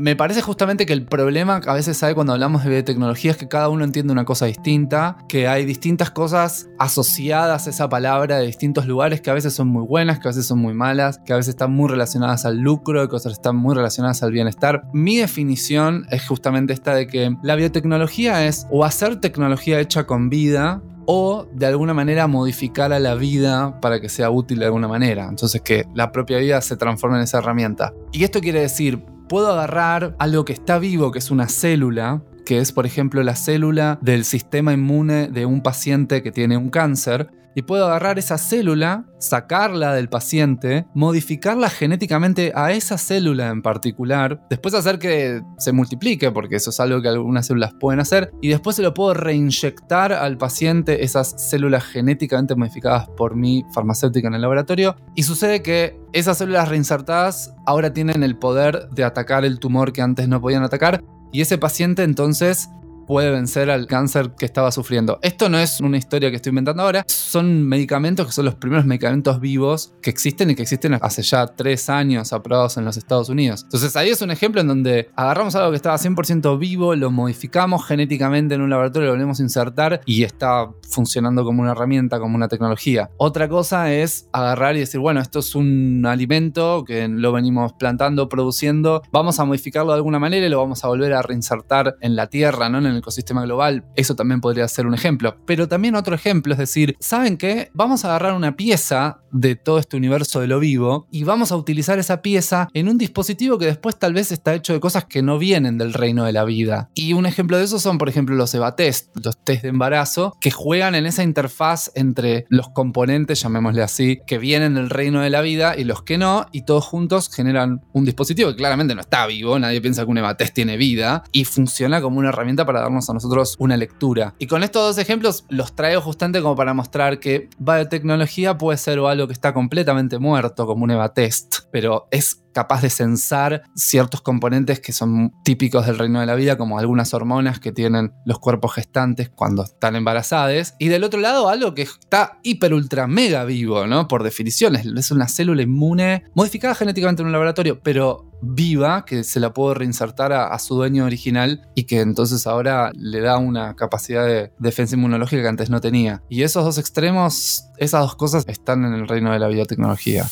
me 0.00 0.16
parece 0.16 0.40
justamente 0.40 0.86
que 0.86 0.94
el 0.94 1.04
problema 1.04 1.60
que 1.60 1.68
a 1.68 1.74
veces 1.74 2.02
hay 2.02 2.14
cuando 2.14 2.32
hablamos 2.32 2.64
de 2.64 2.70
biotecnología 2.70 3.32
es 3.32 3.36
que 3.36 3.48
cada 3.48 3.68
uno 3.68 3.84
entiende 3.84 4.14
una 4.14 4.24
cosa 4.24 4.46
distinta, 4.46 5.18
que 5.28 5.46
hay 5.46 5.66
distintas 5.66 6.10
cosas 6.10 6.70
asociadas 6.78 7.66
a 7.66 7.70
esa 7.70 7.86
palabra 7.90 8.38
de 8.38 8.46
distintos 8.46 8.86
lugares 8.86 9.20
que 9.20 9.28
a 9.28 9.34
veces 9.34 9.52
son 9.52 9.68
muy 9.68 9.84
buenas, 9.86 10.18
que 10.18 10.28
a 10.28 10.30
veces 10.30 10.46
son 10.46 10.58
muy 10.58 10.72
malas, 10.72 11.20
que 11.26 11.34
a 11.34 11.36
veces 11.36 11.50
están 11.50 11.72
muy 11.72 11.90
relacionadas 11.90 12.46
al 12.46 12.60
lucro, 12.60 13.06
que 13.10 13.16
otras 13.16 13.34
están 13.34 13.56
muy 13.56 13.74
relacionadas 13.74 14.22
al 14.22 14.32
bienestar. 14.32 14.84
Mi 14.94 15.18
definición 15.18 16.06
es 16.10 16.26
justamente 16.26 16.72
esta 16.72 16.94
de 16.94 17.06
que 17.06 17.36
la 17.42 17.54
biotecnología 17.56 18.46
es 18.46 18.66
o 18.70 18.86
hacer 18.86 19.20
tecnología 19.20 19.80
hecha 19.80 20.06
con 20.06 20.30
vida 20.30 20.82
o 21.04 21.46
de 21.52 21.66
alguna 21.66 21.92
manera 21.92 22.26
modificar 22.26 22.94
a 22.94 23.00
la 23.00 23.16
vida 23.16 23.78
para 23.82 24.00
que 24.00 24.08
sea 24.08 24.30
útil 24.30 24.60
de 24.60 24.64
alguna 24.64 24.88
manera. 24.88 25.26
Entonces 25.28 25.60
que 25.60 25.84
la 25.94 26.10
propia 26.10 26.38
vida 26.38 26.58
se 26.62 26.78
transforme 26.78 27.18
en 27.18 27.24
esa 27.24 27.38
herramienta. 27.38 27.92
Y 28.12 28.24
esto 28.24 28.40
quiere 28.40 28.60
decir, 28.60 29.04
puedo 29.30 29.52
agarrar 29.52 30.16
algo 30.18 30.44
que 30.44 30.52
está 30.52 30.80
vivo, 30.80 31.12
que 31.12 31.20
es 31.20 31.30
una 31.30 31.48
célula, 31.48 32.24
que 32.44 32.58
es 32.58 32.72
por 32.72 32.84
ejemplo 32.84 33.22
la 33.22 33.36
célula 33.36 33.96
del 34.02 34.24
sistema 34.24 34.72
inmune 34.72 35.28
de 35.28 35.46
un 35.46 35.62
paciente 35.62 36.20
que 36.20 36.32
tiene 36.32 36.56
un 36.56 36.68
cáncer, 36.68 37.30
y 37.54 37.62
puedo 37.62 37.86
agarrar 37.86 38.18
esa 38.18 38.38
célula, 38.38 39.06
sacarla 39.18 39.94
del 39.94 40.08
paciente, 40.08 40.86
modificarla 40.94 41.68
genéticamente 41.68 42.52
a 42.54 42.72
esa 42.72 42.98
célula 42.98 43.48
en 43.48 43.62
particular, 43.62 44.40
después 44.48 44.74
hacer 44.74 44.98
que 44.98 45.42
se 45.58 45.72
multiplique, 45.72 46.30
porque 46.30 46.56
eso 46.56 46.70
es 46.70 46.80
algo 46.80 47.02
que 47.02 47.08
algunas 47.08 47.46
células 47.46 47.74
pueden 47.78 48.00
hacer, 48.00 48.30
y 48.40 48.48
después 48.48 48.76
se 48.76 48.82
lo 48.82 48.94
puedo 48.94 49.14
reinyectar 49.14 50.12
al 50.12 50.38
paciente 50.38 51.04
esas 51.04 51.34
células 51.36 51.84
genéticamente 51.84 52.54
modificadas 52.54 53.08
por 53.16 53.36
mi 53.36 53.64
farmacéutica 53.74 54.28
en 54.28 54.34
el 54.34 54.42
laboratorio, 54.42 54.96
y 55.14 55.24
sucede 55.24 55.62
que 55.62 56.00
esas 56.12 56.38
células 56.38 56.68
reinsertadas 56.68 57.54
ahora 57.66 57.92
tienen 57.92 58.22
el 58.22 58.36
poder 58.36 58.88
de 58.90 59.04
atacar 59.04 59.44
el 59.44 59.58
tumor 59.58 59.92
que 59.92 60.02
antes 60.02 60.28
no 60.28 60.40
podían 60.40 60.62
atacar, 60.62 61.04
y 61.32 61.40
ese 61.40 61.58
paciente 61.58 62.02
entonces 62.02 62.68
puede 63.10 63.32
vencer 63.32 63.72
al 63.72 63.88
cáncer 63.88 64.36
que 64.38 64.46
estaba 64.46 64.70
sufriendo. 64.70 65.18
Esto 65.22 65.48
no 65.48 65.58
es 65.58 65.80
una 65.80 65.98
historia 65.98 66.30
que 66.30 66.36
estoy 66.36 66.50
inventando 66.50 66.84
ahora, 66.84 67.04
son 67.08 67.64
medicamentos 67.64 68.24
que 68.24 68.30
son 68.30 68.44
los 68.44 68.54
primeros 68.54 68.86
medicamentos 68.86 69.40
vivos 69.40 69.94
que 70.00 70.10
existen 70.10 70.48
y 70.50 70.54
que 70.54 70.62
existen 70.62 70.96
hace 71.02 71.22
ya 71.22 71.48
tres 71.48 71.90
años 71.90 72.32
aprobados 72.32 72.76
en 72.76 72.84
los 72.84 72.96
Estados 72.96 73.28
Unidos. 73.28 73.62
Entonces 73.64 73.96
ahí 73.96 74.10
es 74.10 74.22
un 74.22 74.30
ejemplo 74.30 74.60
en 74.60 74.68
donde 74.68 75.10
agarramos 75.16 75.56
algo 75.56 75.70
que 75.70 75.76
estaba 75.76 75.98
100% 75.98 76.56
vivo, 76.56 76.94
lo 76.94 77.10
modificamos 77.10 77.84
genéticamente 77.84 78.54
en 78.54 78.60
un 78.60 78.70
laboratorio, 78.70 79.08
lo 79.08 79.14
volvemos 79.14 79.40
a 79.40 79.42
insertar 79.42 80.02
y 80.06 80.22
está 80.22 80.70
funcionando 80.88 81.42
como 81.42 81.62
una 81.62 81.72
herramienta, 81.72 82.20
como 82.20 82.36
una 82.36 82.46
tecnología. 82.46 83.10
Otra 83.16 83.48
cosa 83.48 83.92
es 83.92 84.28
agarrar 84.30 84.76
y 84.76 84.78
decir, 84.78 85.00
bueno, 85.00 85.20
esto 85.20 85.40
es 85.40 85.56
un 85.56 86.06
alimento 86.06 86.84
que 86.86 87.08
lo 87.08 87.32
venimos 87.32 87.72
plantando, 87.72 88.28
produciendo, 88.28 89.02
vamos 89.10 89.40
a 89.40 89.44
modificarlo 89.44 89.90
de 89.90 89.96
alguna 89.96 90.20
manera 90.20 90.46
y 90.46 90.48
lo 90.48 90.58
vamos 90.58 90.84
a 90.84 90.86
volver 90.86 91.12
a 91.14 91.22
reinsertar 91.22 91.96
en 92.00 92.14
la 92.14 92.28
tierra, 92.28 92.68
¿no? 92.68 92.78
En 92.78 92.86
el 92.86 92.99
ecosistema 93.00 93.42
global, 93.42 93.84
eso 93.96 94.14
también 94.14 94.40
podría 94.40 94.66
ser 94.68 94.86
un 94.86 94.94
ejemplo. 94.94 95.36
Pero 95.46 95.68
también 95.68 95.96
otro 95.96 96.14
ejemplo 96.14 96.52
es 96.52 96.58
decir, 96.58 96.96
¿saben 97.00 97.36
qué? 97.36 97.70
Vamos 97.74 98.04
a 98.04 98.08
agarrar 98.08 98.34
una 98.34 98.56
pieza 98.56 99.20
de 99.32 99.56
todo 99.56 99.78
este 99.78 99.96
universo 99.96 100.40
de 100.40 100.46
lo 100.46 100.58
vivo 100.58 101.06
y 101.10 101.24
vamos 101.24 101.52
a 101.52 101.56
utilizar 101.56 101.98
esa 101.98 102.22
pieza 102.22 102.68
en 102.74 102.88
un 102.88 102.98
dispositivo 102.98 103.58
que 103.58 103.66
después 103.66 103.98
tal 103.98 104.12
vez 104.12 104.32
está 104.32 104.54
hecho 104.54 104.72
de 104.72 104.80
cosas 104.80 105.04
que 105.04 105.22
no 105.22 105.38
vienen 105.38 105.78
del 105.78 105.92
reino 105.92 106.24
de 106.24 106.32
la 106.32 106.44
vida. 106.44 106.90
Y 106.94 107.12
un 107.12 107.26
ejemplo 107.26 107.56
de 107.56 107.64
eso 107.64 107.78
son, 107.78 107.98
por 107.98 108.08
ejemplo, 108.08 108.34
los 108.36 108.54
EVA-test, 108.54 109.16
los 109.24 109.42
test 109.42 109.62
de 109.62 109.68
embarazo, 109.68 110.36
que 110.40 110.50
juegan 110.50 110.94
en 110.94 111.06
esa 111.06 111.22
interfaz 111.22 111.90
entre 111.94 112.46
los 112.48 112.68
componentes, 112.70 113.40
llamémosle 113.42 113.82
así, 113.82 114.20
que 114.26 114.38
vienen 114.38 114.74
del 114.74 114.90
reino 114.90 115.20
de 115.20 115.30
la 115.30 115.40
vida 115.40 115.76
y 115.76 115.84
los 115.84 116.02
que 116.02 116.18
no, 116.18 116.46
y 116.52 116.62
todos 116.62 116.84
juntos 116.84 117.30
generan 117.32 117.82
un 117.92 118.04
dispositivo 118.04 118.50
que 118.50 118.56
claramente 118.56 118.94
no 118.94 119.00
está 119.00 119.26
vivo, 119.26 119.58
nadie 119.58 119.80
piensa 119.80 120.04
que 120.04 120.10
un 120.10 120.18
EVA-test 120.18 120.54
tiene 120.54 120.76
vida, 120.76 121.22
y 121.32 121.44
funciona 121.44 122.00
como 122.00 122.18
una 122.18 122.30
herramienta 122.30 122.66
para 122.66 122.80
a 122.90 123.14
nosotros 123.14 123.56
una 123.58 123.76
lectura. 123.76 124.34
Y 124.38 124.46
con 124.46 124.62
estos 124.62 124.82
dos 124.82 124.98
ejemplos 124.98 125.44
los 125.48 125.74
traigo 125.74 126.00
justamente 126.00 126.42
como 126.42 126.56
para 126.56 126.74
mostrar 126.74 127.20
que 127.20 127.48
biotecnología 127.58 128.58
puede 128.58 128.78
ser 128.78 128.98
algo 128.98 129.26
que 129.26 129.32
está 129.32 129.54
completamente 129.54 130.18
muerto, 130.18 130.66
como 130.66 130.84
un 130.84 130.90
EVA 130.90 131.14
test, 131.14 131.60
pero 131.70 132.08
es 132.10 132.39
capaz 132.52 132.82
de 132.82 132.90
censar 132.90 133.62
ciertos 133.74 134.20
componentes 134.20 134.80
que 134.80 134.92
son 134.92 135.32
típicos 135.44 135.86
del 135.86 135.98
reino 135.98 136.20
de 136.20 136.26
la 136.26 136.34
vida, 136.34 136.56
como 136.56 136.78
algunas 136.78 137.14
hormonas 137.14 137.60
que 137.60 137.72
tienen 137.72 138.12
los 138.24 138.38
cuerpos 138.38 138.74
gestantes 138.74 139.30
cuando 139.30 139.62
están 139.62 139.96
embarazadas. 139.96 140.74
Y 140.78 140.88
del 140.88 141.04
otro 141.04 141.20
lado, 141.20 141.48
algo 141.48 141.74
que 141.74 141.82
está 141.82 142.38
hiper 142.42 142.74
ultra 142.74 143.06
mega 143.06 143.44
vivo, 143.44 143.86
¿no? 143.86 144.08
Por 144.08 144.22
definición, 144.22 144.76
es 144.76 145.10
una 145.10 145.28
célula 145.28 145.62
inmune 145.62 146.24
modificada 146.34 146.74
genéticamente 146.74 147.22
en 147.22 147.26
un 147.26 147.32
laboratorio, 147.32 147.80
pero 147.82 148.30
viva, 148.42 149.04
que 149.04 149.24
se 149.24 149.40
la 149.40 149.52
puedo 149.52 149.74
reinsertar 149.74 150.32
a, 150.32 150.46
a, 150.46 150.58
su 150.58 150.74
dueño 150.74 151.04
original 151.04 151.68
y 151.74 151.84
que 151.84 152.00
entonces 152.00 152.46
ahora 152.46 152.90
le 152.94 153.20
da 153.20 153.38
una 153.38 153.76
capacidad 153.76 154.26
de 154.26 154.52
defensa 154.58 154.96
inmunológica 154.96 155.42
que 155.42 155.48
antes 155.48 155.70
no 155.70 155.80
tenía. 155.80 156.22
Y 156.28 156.42
esos 156.42 156.64
dos 156.64 156.78
extremos, 156.78 157.64
esas 157.76 158.02
dos 158.02 158.16
cosas 158.16 158.44
están 158.48 158.84
en 158.84 158.94
el 158.94 159.08
reino 159.08 159.32
de 159.32 159.38
la 159.38 159.48
biotecnología. 159.48 160.26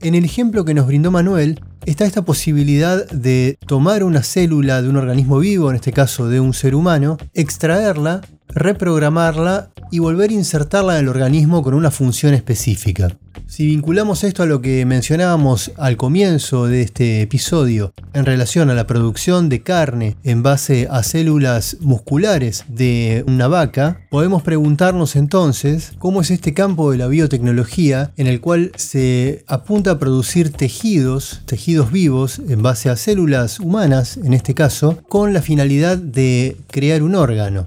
En 0.00 0.14
el 0.14 0.24
ejemplo 0.24 0.64
que 0.64 0.74
nos 0.74 0.86
brindó 0.86 1.10
Manuel, 1.10 1.60
está 1.84 2.04
esta 2.04 2.24
posibilidad 2.24 3.08
de 3.10 3.58
tomar 3.66 4.04
una 4.04 4.22
célula 4.22 4.80
de 4.80 4.88
un 4.88 4.96
organismo 4.96 5.40
vivo, 5.40 5.70
en 5.70 5.76
este 5.76 5.92
caso 5.92 6.28
de 6.28 6.38
un 6.38 6.54
ser 6.54 6.76
humano, 6.76 7.16
extraerla, 7.34 8.20
reprogramarla 8.48 9.70
y 9.90 9.98
volver 9.98 10.30
a 10.30 10.34
insertarla 10.34 10.94
en 10.94 11.04
el 11.04 11.08
organismo 11.08 11.62
con 11.62 11.74
una 11.74 11.90
función 11.90 12.34
específica. 12.34 13.08
Si 13.46 13.64
vinculamos 13.64 14.24
esto 14.24 14.42
a 14.42 14.46
lo 14.46 14.60
que 14.60 14.84
mencionábamos 14.84 15.72
al 15.78 15.96
comienzo 15.96 16.66
de 16.66 16.82
este 16.82 17.22
episodio 17.22 17.94
en 18.12 18.26
relación 18.26 18.68
a 18.68 18.74
la 18.74 18.86
producción 18.86 19.48
de 19.48 19.62
carne 19.62 20.16
en 20.22 20.42
base 20.42 20.86
a 20.90 21.02
células 21.02 21.78
musculares 21.80 22.66
de 22.68 23.24
una 23.26 23.48
vaca, 23.48 24.00
podemos 24.10 24.42
preguntarnos 24.42 25.16
entonces 25.16 25.92
cómo 25.98 26.20
es 26.20 26.30
este 26.30 26.52
campo 26.52 26.90
de 26.90 26.98
la 26.98 27.06
biotecnología 27.06 28.12
en 28.18 28.26
el 28.26 28.42
cual 28.42 28.70
se 28.76 29.44
apunta 29.46 29.92
a 29.92 29.98
producir 29.98 30.52
tejidos, 30.52 31.40
tejidos 31.46 31.90
vivos 31.90 32.42
en 32.50 32.60
base 32.60 32.90
a 32.90 32.96
células 32.96 33.60
humanas 33.60 34.18
en 34.18 34.34
este 34.34 34.52
caso, 34.54 34.98
con 35.08 35.32
la 35.32 35.40
finalidad 35.40 35.96
de 35.96 36.58
crear 36.70 37.02
un 37.02 37.14
órgano. 37.14 37.66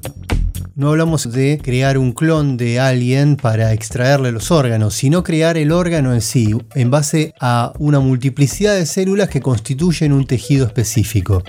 No 0.74 0.90
hablamos 0.90 1.30
de 1.30 1.60
crear 1.62 1.98
un 1.98 2.14
clon 2.14 2.56
de 2.56 2.80
alguien 2.80 3.36
para 3.36 3.74
extraerle 3.74 4.32
los 4.32 4.52
órganos, 4.52 4.94
sino 4.94 5.22
crear 5.22 5.58
el 5.58 5.74
órgano 5.74 6.14
en 6.14 6.22
sí, 6.22 6.56
en 6.76 6.90
base 6.90 7.34
a 7.42 7.74
una 7.78 8.00
multiplicidad 8.00 8.76
de 8.76 8.86
células 8.86 9.28
que 9.28 9.42
constituyen 9.42 10.14
un 10.14 10.26
tejido 10.26 10.66
específico. 10.66 11.44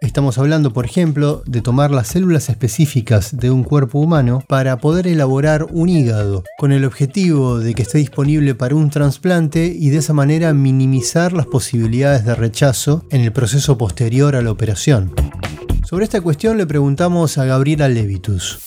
Estamos 0.00 0.38
hablando, 0.38 0.72
por 0.72 0.84
ejemplo, 0.84 1.42
de 1.46 1.60
tomar 1.60 1.90
las 1.90 2.06
células 2.06 2.48
específicas 2.50 3.36
de 3.36 3.50
un 3.50 3.64
cuerpo 3.64 3.98
humano 3.98 4.44
para 4.46 4.78
poder 4.78 5.08
elaborar 5.08 5.66
un 5.72 5.88
hígado, 5.88 6.44
con 6.56 6.70
el 6.70 6.84
objetivo 6.84 7.58
de 7.58 7.74
que 7.74 7.82
esté 7.82 7.98
disponible 7.98 8.54
para 8.54 8.76
un 8.76 8.90
trasplante 8.90 9.66
y 9.66 9.90
de 9.90 9.98
esa 9.98 10.12
manera 10.12 10.54
minimizar 10.54 11.32
las 11.32 11.46
posibilidades 11.46 12.24
de 12.24 12.36
rechazo 12.36 13.04
en 13.10 13.22
el 13.22 13.32
proceso 13.32 13.76
posterior 13.76 14.36
a 14.36 14.42
la 14.42 14.52
operación. 14.52 15.12
Sobre 15.94 16.06
esta 16.06 16.20
cuestión 16.20 16.58
le 16.58 16.66
preguntamos 16.66 17.38
a 17.38 17.44
Gabriela 17.44 17.88
Levitus. 17.88 18.58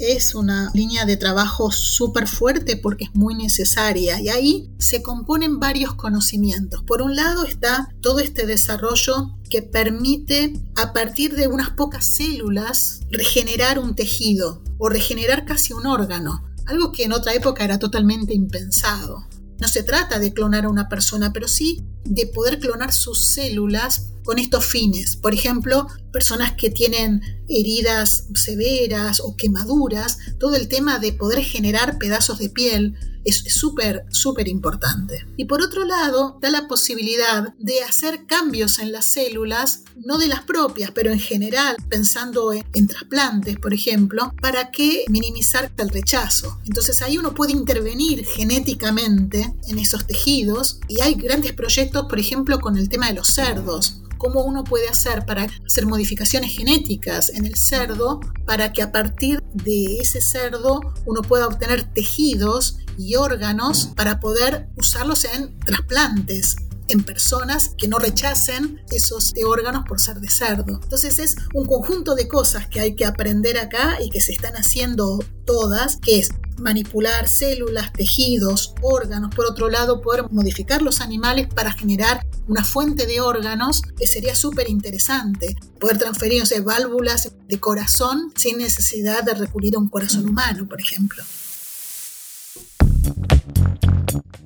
Es 0.00 0.34
una 0.34 0.72
línea 0.74 1.04
de 1.04 1.16
trabajo 1.16 1.70
súper 1.70 2.26
fuerte 2.26 2.76
porque 2.76 3.04
es 3.04 3.14
muy 3.14 3.36
necesaria 3.36 4.20
y 4.20 4.30
ahí 4.30 4.68
se 4.78 5.04
componen 5.04 5.60
varios 5.60 5.94
conocimientos. 5.94 6.82
Por 6.82 7.02
un 7.02 7.14
lado 7.14 7.44
está 7.44 7.94
todo 8.00 8.18
este 8.18 8.46
desarrollo 8.46 9.30
que 9.48 9.62
permite 9.62 10.54
a 10.74 10.92
partir 10.92 11.36
de 11.36 11.46
unas 11.46 11.70
pocas 11.70 12.16
células 12.16 13.02
regenerar 13.08 13.78
un 13.78 13.94
tejido 13.94 14.60
o 14.76 14.88
regenerar 14.88 15.44
casi 15.44 15.72
un 15.72 15.86
órgano, 15.86 16.42
algo 16.66 16.90
que 16.90 17.04
en 17.04 17.12
otra 17.12 17.32
época 17.32 17.62
era 17.62 17.78
totalmente 17.78 18.34
impensado. 18.34 19.24
No 19.60 19.68
se 19.68 19.84
trata 19.84 20.18
de 20.18 20.32
clonar 20.32 20.64
a 20.64 20.68
una 20.68 20.88
persona, 20.88 21.32
pero 21.32 21.46
sí 21.46 21.86
de 22.08 22.26
poder 22.26 22.58
clonar 22.58 22.92
sus 22.92 23.32
células 23.32 24.08
con 24.24 24.38
estos 24.38 24.66
fines. 24.66 25.16
Por 25.16 25.32
ejemplo, 25.32 25.86
personas 26.12 26.54
que 26.54 26.70
tienen 26.70 27.22
heridas 27.48 28.26
severas 28.34 29.20
o 29.20 29.36
quemaduras, 29.36 30.18
todo 30.38 30.56
el 30.56 30.68
tema 30.68 30.98
de 30.98 31.12
poder 31.12 31.42
generar 31.42 31.98
pedazos 31.98 32.38
de 32.38 32.50
piel 32.50 32.96
es 33.26 33.42
súper, 33.48 34.04
súper 34.10 34.46
importante. 34.46 35.26
Y 35.36 35.46
por 35.46 35.60
otro 35.60 35.84
lado, 35.84 36.38
da 36.40 36.48
la 36.48 36.68
posibilidad 36.68 37.52
de 37.58 37.82
hacer 37.82 38.24
cambios 38.26 38.78
en 38.78 38.92
las 38.92 39.04
células, 39.04 39.82
no 39.96 40.16
de 40.18 40.28
las 40.28 40.42
propias, 40.42 40.92
pero 40.92 41.10
en 41.10 41.18
general, 41.18 41.76
pensando 41.88 42.52
en, 42.52 42.86
trasplantes, 42.86 43.56
por 43.58 43.74
ejemplo, 43.74 44.32
para 44.40 44.70
que 44.70 45.04
minimizar 45.08 45.72
el 45.76 45.88
rechazo. 45.88 46.58
Entonces 46.66 47.02
ahí 47.02 47.18
uno 47.18 47.34
puede 47.34 47.52
intervenir 47.52 48.24
genéticamente 48.24 49.54
en 49.68 49.78
esos 49.80 50.06
tejidos 50.06 50.78
y 50.86 51.00
hay 51.00 51.14
grandes 51.14 51.52
proyectos, 51.52 51.95
por 52.04 52.18
ejemplo, 52.18 52.60
con 52.60 52.76
el 52.76 52.88
tema 52.88 53.08
de 53.08 53.14
los 53.14 53.28
cerdos 53.28 54.02
cómo 54.18 54.44
uno 54.44 54.64
puede 54.64 54.88
hacer 54.88 55.26
para 55.26 55.46
hacer 55.66 55.86
modificaciones 55.86 56.52
genéticas 56.56 57.30
en 57.30 57.46
el 57.46 57.56
cerdo 57.56 58.20
para 58.46 58.72
que 58.72 58.82
a 58.82 58.92
partir 58.92 59.42
de 59.52 59.98
ese 59.98 60.20
cerdo 60.20 60.80
uno 61.04 61.22
pueda 61.22 61.46
obtener 61.46 61.82
tejidos 61.92 62.78
y 62.98 63.16
órganos 63.16 63.90
para 63.94 64.20
poder 64.20 64.68
usarlos 64.76 65.24
en 65.24 65.58
trasplantes 65.60 66.56
en 66.88 67.02
personas 67.02 67.72
que 67.76 67.88
no 67.88 67.98
rechacen 67.98 68.80
esos 68.90 69.34
órganos 69.44 69.84
por 69.88 70.00
ser 70.00 70.20
de 70.20 70.30
cerdo. 70.30 70.78
Entonces 70.82 71.18
es 71.18 71.36
un 71.52 71.64
conjunto 71.66 72.14
de 72.14 72.28
cosas 72.28 72.68
que 72.68 72.80
hay 72.80 72.94
que 72.94 73.04
aprender 73.04 73.58
acá 73.58 73.98
y 74.00 74.08
que 74.08 74.20
se 74.20 74.32
están 74.32 74.54
haciendo 74.54 75.18
todas, 75.44 75.96
que 75.96 76.20
es 76.20 76.30
manipular 76.58 77.28
células, 77.28 77.92
tejidos, 77.92 78.74
órganos, 78.82 79.34
por 79.34 79.46
otro 79.46 79.68
lado 79.68 80.00
poder 80.00 80.24
modificar 80.30 80.82
los 80.82 81.00
animales 81.00 81.46
para 81.46 81.72
generar 81.72 82.26
una 82.48 82.64
fuente 82.64 83.06
de 83.06 83.20
órganos 83.20 83.82
que 83.82 84.06
sería 84.06 84.34
súper 84.34 84.70
interesante, 84.70 85.56
poder 85.80 85.98
transferir 85.98 86.42
válvulas 86.64 87.32
de 87.48 87.60
corazón 87.60 88.32
sin 88.34 88.58
necesidad 88.58 89.22
de 89.24 89.34
recurrir 89.34 89.76
a 89.76 89.78
un 89.78 89.88
corazón 89.88 90.28
humano, 90.28 90.66
por 90.68 90.80
ejemplo. 90.80 91.22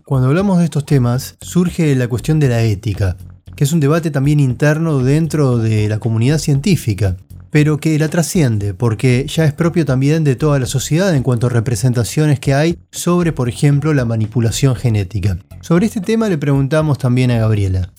Cuando 0.04 0.28
hablamos 0.28 0.58
de 0.58 0.64
estos 0.64 0.84
temas, 0.84 1.36
surge 1.40 1.94
la 1.94 2.08
cuestión 2.08 2.40
de 2.40 2.48
la 2.48 2.62
ética, 2.62 3.16
que 3.54 3.64
es 3.64 3.72
un 3.72 3.80
debate 3.80 4.10
también 4.10 4.40
interno 4.40 5.00
dentro 5.00 5.58
de 5.58 5.88
la 5.88 5.98
comunidad 5.98 6.38
científica 6.38 7.16
pero 7.50 7.78
que 7.78 7.99
la 7.99 8.09
trasciende, 8.09 8.75
porque 8.75 9.26
ya 9.28 9.45
es 9.45 9.52
propio 9.52 9.85
también 9.85 10.25
de 10.25 10.37
toda 10.37 10.59
la 10.59 10.66
sociedad 10.66 11.14
en 11.14 11.23
cuanto 11.23 11.49
a 11.49 11.50
representaciones 11.50 12.40
que 12.40 12.54
hay 12.54 12.78
sobre, 12.90 13.33
por 13.33 13.49
ejemplo, 13.49 13.92
la 13.92 14.04
manipulación 14.04 14.76
genética. 14.76 15.38
Sobre 15.61 15.87
este 15.87 16.00
tema 16.00 16.28
le 16.28 16.38
preguntamos 16.38 16.99
también 16.99 17.30
a 17.30 17.38
Gabriela. 17.38 17.92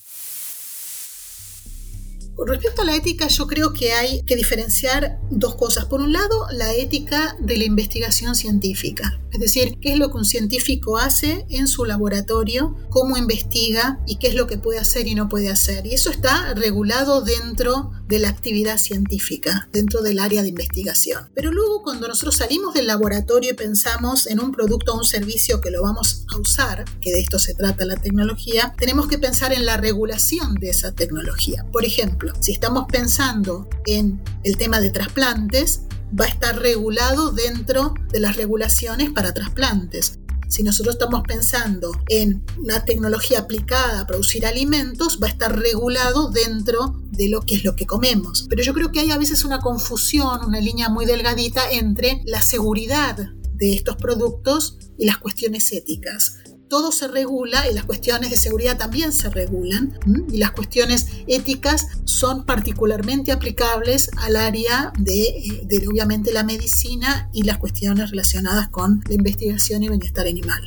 Con 2.42 2.48
respecto 2.48 2.82
a 2.82 2.86
la 2.86 2.96
ética, 2.96 3.28
yo 3.28 3.46
creo 3.46 3.72
que 3.72 3.92
hay 3.92 4.24
que 4.24 4.36
diferenciar 4.36 5.20
dos 5.30 5.54
cosas. 5.54 5.86
Por 5.86 6.02
un 6.02 6.12
lado, 6.12 6.48
la 6.52 6.74
ética 6.74 7.38
de 7.40 7.56
la 7.56 7.66
investigación 7.66 8.34
científica, 8.34 9.22
es 9.32 9.40
decir, 9.40 9.78
qué 9.80 9.94
es 9.94 10.00
lo 10.00 10.10
que 10.10 10.18
un 10.18 10.26
científico 10.26 10.98
hace 10.98 11.46
en 11.50 11.68
su 11.68 11.86
laboratorio, 11.86 12.76
cómo 12.90 13.16
investiga 13.16 14.00
y 14.08 14.16
qué 14.16 14.30
es 14.30 14.34
lo 14.34 14.48
que 14.48 14.58
puede 14.58 14.80
hacer 14.80 15.06
y 15.06 15.14
no 15.14 15.30
puede 15.30 15.52
hacer. 15.52 15.86
Y 15.86 15.94
eso 15.94 16.10
está 16.10 16.56
regulado 16.56 17.22
dentro 17.22 17.92
de 18.12 18.20
la 18.20 18.28
actividad 18.28 18.78
científica, 18.78 19.70
dentro 19.72 20.02
del 20.02 20.20
área 20.20 20.42
de 20.42 20.50
investigación. 20.50 21.30
Pero 21.34 21.50
luego, 21.50 21.82
cuando 21.82 22.10
nosotros 22.10 22.36
salimos 22.36 22.74
del 22.74 22.88
laboratorio 22.88 23.52
y 23.52 23.54
pensamos 23.54 24.28
en 24.28 24.42
un 24.42 24.52
producto 24.52 24.94
o 24.94 24.98
un 24.98 25.06
servicio 25.06 25.62
que 25.62 25.72
lo 25.72 25.82
vamos 25.82 26.26
a 26.30 26.38
usar, 26.38 26.84
que 27.00 27.14
de 27.14 27.22
esto 27.22 27.40
se 27.40 27.54
trata 27.54 27.86
la 27.86 27.96
tecnología, 27.96 28.76
tenemos 28.78 29.08
que 29.08 29.18
pensar 29.18 29.54
en 29.54 29.66
la 29.66 29.78
regulación 29.78 30.56
de 30.56 30.72
esa 30.72 30.92
tecnología. 30.92 31.66
Por 31.72 31.86
ejemplo, 31.86 32.34
si 32.42 32.52
estamos 32.52 32.84
pensando 32.92 33.70
en 33.86 34.22
el 34.44 34.58
tema 34.58 34.82
de 34.82 34.90
trasplantes, 34.90 35.84
va 36.20 36.26
a 36.26 36.28
estar 36.28 36.60
regulado 36.60 37.32
dentro 37.32 37.94
de 38.12 38.20
las 38.20 38.36
regulaciones 38.36 39.10
para 39.12 39.34
trasplantes. 39.34 40.20
Si 40.52 40.64
nosotros 40.64 40.96
estamos 40.96 41.24
pensando 41.26 41.94
en 42.10 42.44
una 42.58 42.84
tecnología 42.84 43.40
aplicada 43.40 44.02
a 44.02 44.06
producir 44.06 44.46
alimentos, 44.46 45.18
va 45.24 45.28
a 45.28 45.30
estar 45.30 45.58
regulado 45.58 46.30
dentro 46.30 47.02
de 47.10 47.30
lo 47.30 47.40
que 47.40 47.56
es 47.56 47.64
lo 47.64 47.78
que 47.78 47.86
comemos. 47.86 48.48
Pero 48.50 48.62
yo 48.62 48.74
creo 48.74 48.92
que 48.92 49.00
hay 49.00 49.12
a 49.12 49.18
veces 49.18 49.46
una 49.46 49.62
confusión, 49.62 50.44
una 50.44 50.60
línea 50.60 50.90
muy 50.90 51.06
delgadita 51.06 51.72
entre 51.72 52.22
la 52.26 52.42
seguridad 52.42 53.16
de 53.54 53.74
estos 53.74 53.96
productos 53.96 54.78
y 54.98 55.06
las 55.06 55.20
cuestiones 55.20 55.72
éticas 55.72 56.41
todo 56.72 56.94
se 56.94 57.10
regula 57.10 57.70
y 57.70 57.74
las 57.74 57.84
cuestiones 57.84 58.32
de 58.32 58.38
seguridad 58.38 58.78
también 58.78 59.12
se 59.12 59.30
regulan 59.30 60.00
y 60.32 60.38
las 60.38 60.52
cuestiones 60.52 61.08
éticas 61.28 61.88
son 62.06 62.46
particularmente 62.46 63.34
aplicables 63.34 64.10
al 64.16 64.38
área 64.38 64.94
de, 64.98 65.68
obviamente 65.92 66.32
la 66.32 66.44
medicina 66.44 67.30
y 67.34 67.44
las 67.44 67.58
cuestiones 67.58 68.12
relacionadas 68.12 68.70
con 68.70 69.04
la 69.06 69.16
investigación 69.16 69.84
y 69.84 69.90
bienestar 69.90 70.28
animal. 70.28 70.66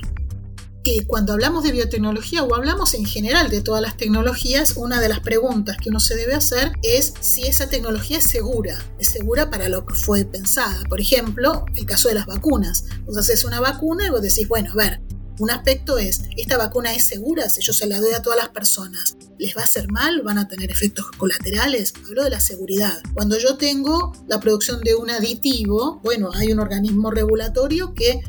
Y 0.87 1.01
cuando 1.07 1.33
hablamos 1.33 1.65
de 1.65 1.73
biotecnología 1.73 2.43
o 2.43 2.55
hablamos 2.55 2.93
en 2.93 3.07
general 3.07 3.49
de 3.49 3.63
todas 3.63 3.81
las 3.81 3.97
tecnologías, 3.97 4.75
una 4.77 5.01
de 5.01 5.09
las 5.09 5.21
preguntas 5.21 5.79
que 5.79 5.89
uno 5.89 5.99
se 5.99 6.15
debe 6.15 6.35
hacer 6.35 6.73
es 6.83 7.15
si 7.21 7.45
esa 7.45 7.71
tecnología 7.71 8.19
es 8.19 8.25
segura, 8.25 8.79
es 8.99 9.09
segura 9.09 9.49
para 9.49 9.71
lo 9.71 9.87
que 9.87 9.95
fue 9.95 10.27
pensada. 10.27 10.83
Por 10.91 11.01
ejemplo, 11.01 11.65
el 11.75 11.87
caso 11.87 12.09
de 12.09 12.15
las 12.17 12.27
vacunas. 12.27 12.85
Vos 13.07 13.17
haces 13.17 13.45
una 13.45 13.61
vacuna 13.61 14.07
y 14.07 14.11
vos 14.11 14.21
decís, 14.21 14.47
bueno, 14.47 14.73
a 14.73 14.77
ver, 14.77 15.01
un 15.39 15.51
aspecto 15.51 15.99
es, 15.99 16.23
¿esta 16.37 16.57
vacuna 16.57 16.95
es 16.95 17.05
segura 17.05 17.49
si 17.51 17.61
yo 17.61 17.73
se 17.73 17.87
la 17.87 18.01
doy 18.01 18.13
a 18.15 18.23
todas 18.23 18.39
las 18.39 18.51
personas? 18.51 19.17
¿Les 19.39 19.57
va 19.57 19.63
a 19.63 19.65
hacer 19.65 19.91
mal? 19.91 20.23
¿Van 20.23 20.39
a 20.39 20.47
tener 20.47 20.71
efectos 20.71 21.07
colaterales? 21.17 21.93
Hablo 22.07 22.25
de 22.25 22.31
la 22.31 22.41
seguridad. 22.41 23.03
Cuando 23.15 23.37
yo 23.39 23.57
tengo 23.57 24.13
la 24.29 24.39
producción 24.39 24.81
de 24.81 24.95
un 24.95 25.11
aditivo, 25.11 26.01
bueno, 26.05 26.31
hay 26.33 26.53
un 26.53 26.61
organismo 26.61 27.11
regulatorio 27.11 27.95
que 27.95 28.21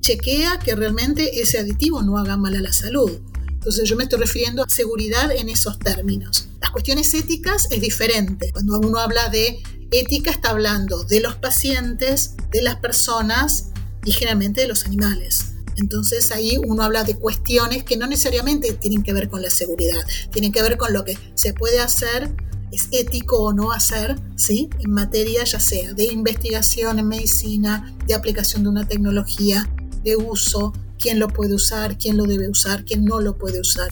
chequea 0.00 0.58
que 0.58 0.74
realmente 0.74 1.40
ese 1.40 1.58
aditivo 1.58 2.02
no 2.02 2.18
haga 2.18 2.36
mal 2.36 2.54
a 2.54 2.60
la 2.60 2.72
salud. 2.72 3.20
Entonces 3.48 3.88
yo 3.88 3.96
me 3.96 4.04
estoy 4.04 4.18
refiriendo 4.18 4.62
a 4.62 4.68
seguridad 4.68 5.30
en 5.32 5.48
esos 5.48 5.78
términos. 5.78 6.48
Las 6.60 6.70
cuestiones 6.70 7.12
éticas 7.14 7.68
es 7.70 7.80
diferente. 7.80 8.52
Cuando 8.52 8.78
uno 8.80 8.98
habla 8.98 9.28
de 9.28 9.62
ética 9.90 10.30
está 10.30 10.50
hablando 10.50 11.04
de 11.04 11.20
los 11.20 11.36
pacientes, 11.36 12.36
de 12.50 12.62
las 12.62 12.76
personas 12.76 13.70
y 14.04 14.12
generalmente 14.12 14.62
de 14.62 14.68
los 14.68 14.86
animales. 14.86 15.54
Entonces 15.80 16.30
ahí 16.30 16.58
uno 16.64 16.82
habla 16.82 17.04
de 17.04 17.16
cuestiones 17.16 17.84
que 17.84 17.96
no 17.96 18.06
necesariamente 18.06 18.72
tienen 18.74 19.02
que 19.02 19.12
ver 19.12 19.28
con 19.28 19.42
la 19.42 19.50
seguridad, 19.50 20.00
tienen 20.30 20.52
que 20.52 20.62
ver 20.62 20.76
con 20.76 20.92
lo 20.92 21.04
que 21.04 21.16
se 21.34 21.54
puede 21.54 21.80
hacer, 21.80 22.30
es 22.70 22.88
ético 22.92 23.42
o 23.42 23.52
no 23.52 23.72
hacer, 23.72 24.16
¿sí? 24.36 24.68
En 24.78 24.92
materia 24.92 25.42
ya 25.44 25.58
sea 25.58 25.92
de 25.92 26.04
investigación 26.04 26.98
en 26.98 27.08
medicina, 27.08 27.96
de 28.06 28.14
aplicación 28.14 28.62
de 28.62 28.68
una 28.68 28.86
tecnología, 28.86 29.68
de 30.04 30.16
uso, 30.16 30.72
quién 30.98 31.18
lo 31.18 31.28
puede 31.28 31.54
usar, 31.54 31.98
quién 31.98 32.16
lo 32.16 32.24
debe 32.24 32.48
usar, 32.48 32.84
quién 32.84 33.04
no 33.04 33.20
lo 33.20 33.36
puede 33.36 33.60
usar. 33.60 33.88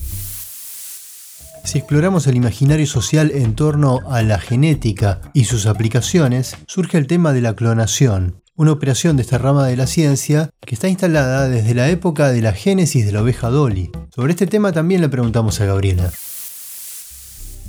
Si 1.65 1.77
exploramos 1.77 2.25
el 2.27 2.35
imaginario 2.35 2.87
social 2.87 3.31
en 3.31 3.53
torno 3.53 3.99
a 4.09 4.21
la 4.23 4.39
genética 4.39 5.21
y 5.33 5.43
sus 5.43 5.65
aplicaciones, 5.65 6.55
surge 6.67 6.97
el 6.97 7.05
tema 7.05 7.33
de 7.33 7.41
la 7.41 7.55
clonación, 7.55 8.41
una 8.59 8.73
operación 8.73 9.15
de 9.15 9.21
esta 9.21 9.37
rama 9.37 9.65
de 9.65 9.77
la 9.77 9.87
ciencia 9.87 10.49
que 10.59 10.75
está 10.75 10.89
instalada 10.89 11.47
desde 11.47 11.73
la 11.73 11.87
época 11.87 12.29
de 12.29 12.41
la 12.41 12.51
génesis 12.51 13.05
de 13.05 13.13
la 13.13 13.21
oveja 13.21 13.49
Dolly. 13.49 13.89
Sobre 14.13 14.31
este 14.33 14.47
tema 14.47 14.73
también 14.73 14.99
le 14.99 15.07
preguntamos 15.07 15.61
a 15.61 15.65
Gabriela. 15.65 16.11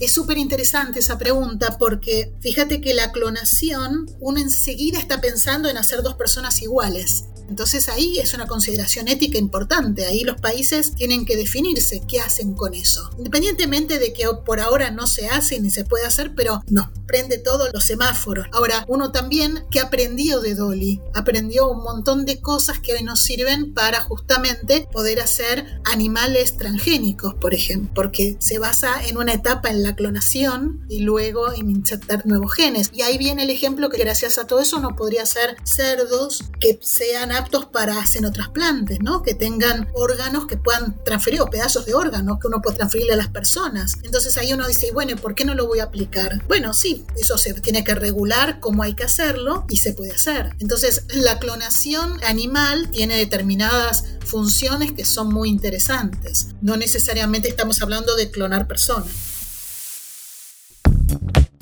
Es 0.00 0.12
súper 0.12 0.38
interesante 0.38 1.00
esa 1.00 1.18
pregunta 1.18 1.76
porque 1.78 2.32
fíjate 2.40 2.80
que 2.80 2.94
la 2.94 3.12
clonación, 3.12 4.10
uno 4.18 4.40
enseguida 4.40 4.98
está 4.98 5.20
pensando 5.20 5.68
en 5.68 5.76
hacer 5.76 6.02
dos 6.02 6.14
personas 6.14 6.62
iguales. 6.62 7.24
Entonces 7.50 7.88
ahí 7.88 8.20
es 8.20 8.32
una 8.32 8.46
consideración 8.46 9.08
ética 9.08 9.36
importante. 9.36 10.06
Ahí 10.06 10.22
los 10.22 10.40
países 10.40 10.94
tienen 10.94 11.26
que 11.26 11.36
definirse 11.36 12.00
qué 12.08 12.20
hacen 12.20 12.54
con 12.54 12.74
eso. 12.74 13.10
Independientemente 13.18 13.98
de 13.98 14.12
que 14.12 14.24
por 14.46 14.60
ahora 14.60 14.92
no 14.92 15.08
se 15.08 15.28
hace 15.28 15.60
ni 15.60 15.70
se 15.70 15.84
puede 15.84 16.06
hacer, 16.06 16.32
pero 16.36 16.62
no, 16.68 16.92
prende 17.08 17.38
todos 17.38 17.68
los 17.74 17.84
semáforos. 17.84 18.46
Ahora, 18.52 18.84
uno 18.86 19.10
también 19.10 19.64
que 19.68 19.80
aprendió 19.80 20.40
de 20.40 20.54
Dolly, 20.54 21.00
aprendió 21.12 21.68
un 21.68 21.82
montón 21.82 22.24
de 22.24 22.40
cosas 22.40 22.78
que 22.78 22.92
hoy 22.92 23.02
nos 23.02 23.18
sirven 23.18 23.74
para 23.74 24.00
justamente 24.00 24.88
poder 24.92 25.18
hacer 25.18 25.80
animales 25.84 26.56
transgénicos, 26.56 27.34
por 27.34 27.52
ejemplo, 27.52 27.90
porque 27.96 28.36
se 28.38 28.60
basa 28.60 29.04
en 29.08 29.16
una 29.16 29.32
etapa 29.32 29.70
en 29.70 29.82
la 29.82 29.89
clonación 29.96 30.84
y 30.88 31.00
luego 31.00 31.52
en 31.52 31.70
insertar 31.70 32.26
nuevos 32.26 32.54
genes. 32.54 32.90
Y 32.92 33.02
ahí 33.02 33.18
viene 33.18 33.44
el 33.44 33.50
ejemplo 33.50 33.90
que 33.90 33.98
gracias 33.98 34.38
a 34.38 34.46
todo 34.46 34.60
eso 34.60 34.78
uno 34.78 34.96
podría 34.96 35.22
hacer 35.22 35.56
cerdos 35.64 36.44
que 36.60 36.78
sean 36.82 37.32
aptos 37.32 37.66
para 37.66 38.06
xenotrasplantes, 38.06 39.00
¿no? 39.00 39.22
Que 39.22 39.34
tengan 39.34 39.88
órganos 39.94 40.46
que 40.46 40.56
puedan 40.56 41.02
transferir, 41.04 41.40
o 41.40 41.46
pedazos 41.46 41.86
de 41.86 41.94
órganos 41.94 42.38
que 42.40 42.46
uno 42.46 42.60
puede 42.62 42.76
transferirle 42.76 43.14
a 43.14 43.16
las 43.16 43.28
personas. 43.28 43.96
Entonces 44.02 44.36
ahí 44.38 44.52
uno 44.52 44.66
dice, 44.66 44.90
bueno, 44.92 45.16
¿por 45.16 45.34
qué 45.34 45.44
no 45.44 45.54
lo 45.54 45.66
voy 45.66 45.80
a 45.80 45.84
aplicar? 45.84 46.42
Bueno, 46.46 46.74
sí, 46.74 47.04
eso 47.16 47.38
se 47.38 47.54
tiene 47.54 47.84
que 47.84 47.94
regular 47.94 48.60
cómo 48.60 48.82
hay 48.82 48.94
que 48.94 49.04
hacerlo 49.04 49.64
y 49.68 49.78
se 49.78 49.92
puede 49.92 50.12
hacer. 50.12 50.54
Entonces 50.58 51.04
la 51.08 51.38
clonación 51.38 52.22
animal 52.24 52.90
tiene 52.90 53.16
determinadas 53.16 54.04
funciones 54.24 54.92
que 54.92 55.04
son 55.04 55.32
muy 55.32 55.48
interesantes. 55.48 56.48
No 56.60 56.76
necesariamente 56.76 57.48
estamos 57.48 57.82
hablando 57.82 58.14
de 58.16 58.30
clonar 58.30 58.66
personas. 58.66 59.29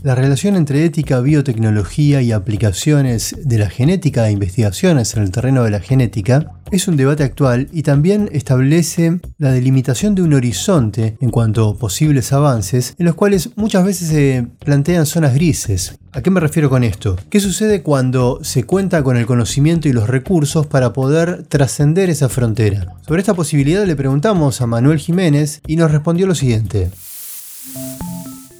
La 0.01 0.15
relación 0.15 0.55
entre 0.55 0.85
ética, 0.85 1.21
biotecnología 1.21 2.23
y 2.23 2.31
aplicaciones 2.31 3.35
de 3.43 3.59
la 3.59 3.69
genética 3.69 4.29
e 4.29 4.33
investigaciones 4.33 5.17
en 5.17 5.25
el 5.25 5.33
terreno 5.33 5.65
de 5.65 5.73
la 5.73 5.81
genética 5.81 6.53
es 6.71 6.87
un 6.87 6.97
debate 6.97 7.25
actual 7.25 7.67
y 7.73 7.83
también 7.83 8.29
establece 8.33 9.19
la 9.39 9.51
delimitación 9.51 10.15
de 10.15 10.23
un 10.23 10.35
horizonte 10.35 11.17
en 11.21 11.31
cuanto 11.31 11.69
a 11.69 11.77
posibles 11.77 12.33
avances 12.33 12.95
en 12.97 13.07
los 13.07 13.17
cuales 13.17 13.51
muchas 13.57 13.85
veces 13.85 14.09
se 14.09 14.47
plantean 14.61 15.05
zonas 15.05 15.35
grises. 15.35 15.99
¿A 16.13 16.23
qué 16.23 16.31
me 16.31 16.39
refiero 16.39 16.71
con 16.71 16.85
esto? 16.85 17.17
¿Qué 17.29 17.41
sucede 17.41 17.83
cuando 17.83 18.39
se 18.45 18.63
cuenta 18.63 19.03
con 19.03 19.17
el 19.17 19.27
conocimiento 19.27 19.89
y 19.89 19.93
los 19.93 20.09
recursos 20.09 20.69
para 20.69 20.93
poder 20.93 21.43
trascender 21.49 22.09
esa 22.09 22.29
frontera? 22.29 22.95
Sobre 23.05 23.21
esta 23.21 23.35
posibilidad 23.35 23.85
le 23.85 23.97
preguntamos 23.97 24.61
a 24.61 24.69
Manuel 24.69 25.01
Jiménez 25.01 25.61
y 25.67 25.75
nos 25.75 25.91
respondió 25.91 26.29
lo 26.29 26.37
siguiente. 26.37 26.89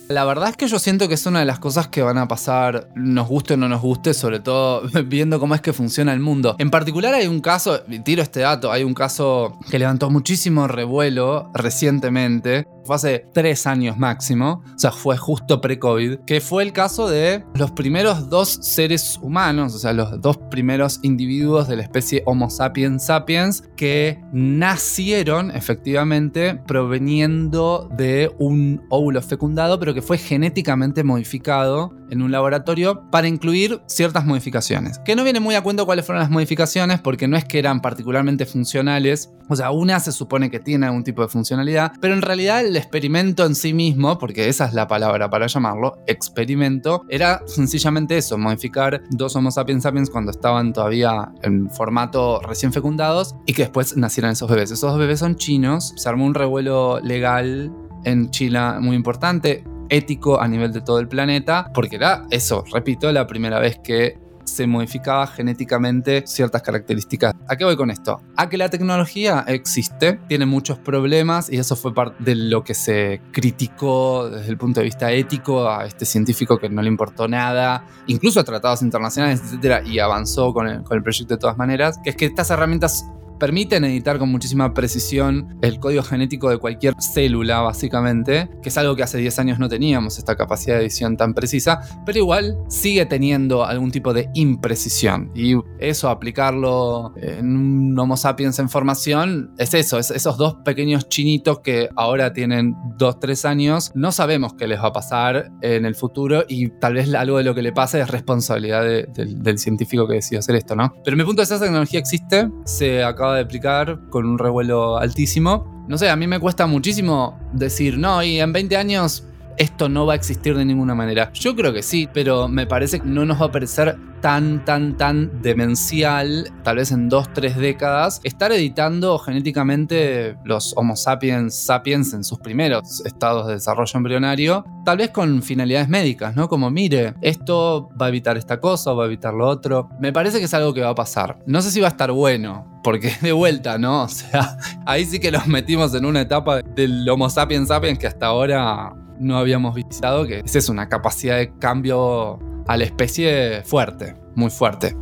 La 0.09 0.25
verdad 0.25 0.49
es 0.49 0.57
que 0.57 0.67
yo 0.69 0.79
siento 0.79 1.07
que 1.07 1.15
es 1.15 1.27
una 1.27 1.41
de 1.41 1.45
las 1.45 1.59
cosas 1.59 1.89
que 1.89 2.01
van 2.03 2.17
a 2.17 2.27
pasar, 2.27 2.89
nos 2.95 3.29
guste 3.29 3.55
o 3.55 3.57
no 3.59 3.69
nos 3.69 3.83
guste, 3.83 4.15
sobre 4.15 4.41
todo 4.41 4.83
viendo 5.07 5.39
cómo 5.39 5.55
es 5.55 5.61
que 5.61 5.75
funciona 5.75 6.15
el 6.15 6.21
mundo. 6.21 6.57
En 6.59 6.71
particular 6.71 7.13
hay 7.13 7.27
un 7.27 7.41
caso, 7.41 7.81
tiro 8.05 8.23
este 8.23 8.41
dato, 8.41 8.73
hay 8.73 8.85
un 8.85 8.95
caso 8.95 9.59
que 9.71 9.79
levantó 9.79 10.09
muchísimo 10.09 10.67
revuelo 10.67 11.51
recientemente, 11.53 12.67
fue 12.85 12.97
hace 12.97 13.27
tres 13.35 13.67
años 13.67 13.99
máximo, 13.99 14.63
o 14.75 14.79
sea, 14.79 14.93
fue 14.93 15.19
justo 15.19 15.61
pre-COVID, 15.61 16.21
que 16.21 16.41
fue 16.41 16.63
el 16.63 16.73
caso 16.73 17.07
de 17.07 17.45
los 17.55 17.71
primeros 17.73 18.31
dos 18.31 18.49
seres 18.63 19.19
humanos, 19.21 19.75
o 19.75 19.79
sea, 19.79 19.93
los 19.93 20.19
dos 20.23 20.39
primeros 20.51 21.01
individuos 21.03 21.69
de 21.69 21.77
la 21.77 21.83
especie 21.83 22.23
Homo 22.25 22.49
sapiens 22.49 23.05
sapiens 23.05 23.63
que 23.77 24.19
nacieron 24.33 25.51
efectivamente 25.51 26.59
proveniendo 26.67 27.91
de 27.95 28.33
un 28.39 28.83
óvulo 28.89 29.21
fecundado, 29.21 29.79
pero 29.79 29.93
que 29.93 29.98
fue 30.03 30.19
genéticamente 30.19 31.05
modificado 31.05 31.95
en 32.11 32.23
un 32.23 32.33
laboratorio 32.33 33.03
para 33.11 33.29
incluir 33.29 33.81
ciertas 33.87 34.25
modificaciones. 34.25 34.99
Que 35.01 35.17
no 35.17 35.25
viene 35.25 35.41
muy 35.41 35.55
a 35.55 35.63
cuento 35.63 35.87
cuáles 35.87 36.07
fueron 36.07 36.23
las 36.23 36.31
modificaciones, 36.31 37.01
porque 37.01 37.29
no 37.29 37.37
es 37.37 37.45
que 37.45 37.59
eran 37.59 37.81
particularmente 37.81 38.47
funcionales, 38.47 39.31
o 39.49 39.57
sea, 39.57 39.71
una 39.71 40.01
se 40.01 40.13
supone 40.13 40.51
que 40.51 40.61
tiene 40.61 40.87
algún 40.87 41.05
tipo 41.05 41.23
de 41.23 41.29
funcionalidad, 41.29 41.93
pero 42.01 42.15
en 42.15 42.23
realidad 42.23 42.61
el 42.61 42.77
experimento 42.77 43.45
en 43.45 43.55
sí 43.55 43.73
mismo, 43.73 44.19
porque 44.19 44.49
esa 44.49 44.67
es 44.67 44.75
la 44.75 44.87
palabra 44.87 45.31
para 45.31 45.47
llamarlo, 45.47 45.99
experimento, 46.07 47.05
era 47.09 47.43
sencillamente 47.47 48.17
eso, 48.17 48.39
modificar 48.39 49.03
dos 49.11 49.37
Homo 49.37 49.51
sapiens 49.51 49.83
sapiens 49.83 50.11
cuando 50.11 50.31
estaban 50.31 50.73
todavía 50.73 51.33
en 51.43 51.71
formato 51.71 52.41
recién 52.41 52.73
fecundados 52.73 53.35
y 53.47 53.53
que 53.53 53.63
después 53.63 53.97
nacieran 53.97 54.33
esos 54.33 54.51
bebés. 54.51 54.71
Esos 54.71 54.91
dos 54.91 54.99
bebés 54.99 55.21
son 55.21 55.37
chinos, 55.37 55.95
se 55.97 56.09
armó 56.09 56.25
un 56.25 56.35
revuelo 56.35 57.01
legal 57.01 57.73
en 58.05 58.31
Chile 58.31 58.59
muy 58.81 58.97
importante 58.97 59.65
ético 59.89 60.41
a 60.41 60.49
nivel 60.49 60.73
de 60.73 60.81
todo 60.81 60.99
el 61.01 61.09
planeta, 61.09 61.71
porque 61.75 61.97
era 61.97 62.27
eso, 62.31 62.65
repito, 62.73 63.11
la 63.13 63.27
primera 63.27 63.59
vez 63.59 63.79
que 63.83 64.19
se 64.49 64.67
modificaba 64.67 65.27
genéticamente 65.27 66.25
ciertas 66.27 66.63
características. 66.63 67.35
¿A 67.49 67.57
qué 67.57 67.65
voy 67.65 67.77
con 67.77 67.91
esto? 67.91 68.21
A 68.37 68.49
que 68.49 68.57
la 68.57 68.69
tecnología 68.69 69.45
existe, 69.47 70.19
tiene 70.27 70.47
muchos 70.47 70.79
problemas 70.79 71.51
y 71.51 71.59
eso 71.59 71.77
fue 71.77 71.95
parte 71.95 72.17
de 72.25 72.35
lo 72.35 72.65
que 72.65 72.75
se 72.75 73.21
criticó 73.31 74.29
desde 74.31 74.49
el 74.51 74.59
punto 74.59 74.81
de 74.81 74.85
vista 74.85 75.13
ético 75.13 75.69
a 75.69 75.87
este 75.87 76.05
científico 76.05 76.59
que 76.59 76.69
no 76.69 76.83
le 76.83 76.89
importó 76.89 77.29
nada, 77.29 77.85
incluso 78.07 78.41
a 78.41 78.45
tratados 78.45 78.83
internacionales, 78.83 79.41
etcétera, 79.45 79.83
y 79.85 79.99
avanzó 79.99 80.53
con 80.53 80.67
el, 80.67 80.83
con 80.83 80.97
el 80.97 81.03
proyecto 81.03 81.35
de 81.35 81.39
todas 81.39 81.57
maneras, 81.57 81.99
que 82.03 82.11
es 82.11 82.17
que 82.17 82.27
estas 82.27 82.51
herramientas 82.51 83.05
permiten 83.39 83.85
editar 83.85 84.19
con 84.19 84.31
muchísima 84.31 84.75
precisión 84.75 85.59
el 85.63 85.79
código 85.81 86.03
genético 86.03 86.51
de 86.51 86.59
cualquier 86.59 86.95
célula, 87.01 87.61
básicamente, 87.61 88.49
que 88.63 88.69
es 88.69 88.79
algo 88.79 88.97
que 88.97 89.03
hace 89.03 89.19
10 89.19 89.39
años 89.39 89.59
no 89.59 89.69
teníamos, 89.69 90.19
esta 90.19 90.37
capacidad 90.37 90.77
de 90.77 90.83
edición 90.83 91.17
tan 91.17 91.35
precisa, 91.35 91.81
pero 92.05 92.19
igual 92.19 92.59
sigue 92.69 93.07
teniendo 93.07 93.65
algún 93.65 93.91
tipo 93.91 94.13
de 94.13 94.29
imprecisión. 94.35 95.31
Y 95.35 95.55
eso, 95.79 96.09
aplicarlo 96.09 97.15
en 97.17 97.57
un 97.57 97.99
Homo 97.99 98.17
sapiens 98.17 98.59
en 98.59 98.69
formación, 98.69 99.53
es 99.59 99.75
eso, 99.75 99.99
es 99.99 100.11
esos 100.11 100.37
dos 100.37 100.57
pequeños 100.65 101.09
chinitos 101.09 101.61
que 101.61 101.89
ahora 101.97 102.33
tienen 102.33 102.77
2, 102.97 103.21
3 103.21 103.45
años, 103.45 103.93
no 103.95 104.13
sabemos 104.13 104.55
qué 104.55 104.67
les 104.67 104.81
va 104.81 104.89
a 104.89 104.93
pasar 104.93 105.51
en 105.63 105.85
el 105.85 105.95
futuro 105.95 106.45
y 106.49 106.69
tal 106.69 106.95
vez 106.95 107.13
algo 107.15 107.39
de 107.39 107.45
lo 107.45 107.55
que 107.55 107.63
le 107.63 107.73
pase 107.73 108.01
es 108.01 108.09
responsabilidad 108.09 108.85
del 108.85 109.59
científico 109.59 110.07
que 110.07 110.15
decidió 110.15 110.41
hacer 110.41 110.57
esto, 110.57 110.77
¿no? 110.77 110.95
Pero 111.05 111.17
mi 111.17 111.25
punto 111.25 111.43
es 111.43 111.51
esa 111.51 111.65
tecnología 111.65 112.01
existe, 112.01 112.49
se 112.65 113.03
acaba 113.03 113.28
de 113.35 113.43
explicar, 113.43 114.01
con 114.11 114.27
un 114.27 114.39
revuelo 114.39 114.99
altísimo. 114.99 115.85
No 115.89 115.97
sé, 115.99 116.11
a 116.11 116.17
mí 116.17 116.27
me 116.27 116.39
cuesta 116.41 116.67
muchísimo 116.67 117.39
decir, 117.53 117.99
no, 117.99 118.23
y 118.23 118.41
en 118.41 118.53
20 118.53 118.77
años 118.77 119.25
esto 119.59 119.89
no 119.89 120.07
va 120.07 120.15
a 120.15 120.17
existir 120.17 120.57
de 120.57 120.65
ninguna 120.65 120.95
manera. 120.95 121.31
Yo 121.33 121.55
creo 121.55 121.73
que 121.73 121.83
sí, 121.83 122.09
pero 122.13 122.49
me 122.49 122.67
parece 122.67 123.01
que 123.01 123.07
no 123.07 123.25
nos 123.25 123.41
va 123.41 123.47
a 123.47 123.53
parecer 123.53 123.97
tan, 124.21 124.65
tan, 124.65 124.97
tan 124.97 125.43
demencial, 125.43 126.51
tal 126.63 126.77
vez 126.77 126.91
en 126.93 127.09
dos, 127.09 127.33
tres 127.33 127.57
décadas, 127.57 128.21
estar 128.25 128.53
editando 128.53 129.19
genéticamente 129.19 130.37
los 130.45 130.75
Homo 130.77 130.97
sapiens 130.97 131.55
sapiens 131.55 132.13
en 132.15 132.25
sus 132.25 132.39
primeros 132.39 133.05
estados 133.05 133.47
de 133.47 133.55
desarrollo 133.55 133.93
embrionario, 133.95 134.65
tal 134.85 134.99
vez 134.99 135.11
con 135.11 135.43
finalidades 135.43 135.89
médicas, 135.89 136.35
¿no? 136.35 136.49
Como, 136.49 136.71
mire, 136.71 137.15
esto 137.21 137.89
va 138.01 138.07
a 138.07 138.09
evitar 138.09 138.37
esta 138.37 138.61
cosa, 138.61 138.93
va 138.93 139.05
a 139.05 139.07
evitar 139.07 139.35
lo 139.35 139.47
otro. 139.47 139.89
Me 140.01 140.13
parece 140.13 140.39
que 140.39 140.47
es 140.47 140.55
algo 140.55 140.75
que 140.75 140.81
va 140.81 140.91
a 140.91 140.95
pasar. 140.95 141.39
No 141.47 141.63
sé 141.63 141.71
si 141.71 141.81
va 141.81 141.89
a 141.89 141.91
estar 141.91 142.11
bueno, 142.13 142.81
porque 142.83 143.13
de 143.23 143.33
vuelta, 143.33 143.79
¿no? 143.79 144.05
O 144.05 144.09
sea, 144.09 144.57
ahí 144.87 145.05
sí 145.05 145.21
que 145.21 145.31
los 145.31 145.47
metimos 145.47 145.95
en 145.95 146.05
una 146.05 146.23
etapa 146.23 146.63
del 146.63 147.09
Homo 147.09 147.31
sapiens 147.31 147.69
sapiens 147.69 147.99
que 147.99 148.07
hasta 148.07 148.27
ahora 148.27 148.93
no 149.21 149.39
habíamos 149.39 149.75
visitado, 149.75 150.27
que 150.27 150.43
es 150.45 150.69
una 150.69 150.89
capacidad 150.89 151.37
de 151.37 151.53
cambio 151.59 152.39
a 152.67 152.77
la 152.77 152.85
especie 152.85 153.63
fuerte, 153.65 154.15
muy 154.35 154.51
fuerte. 154.51 154.97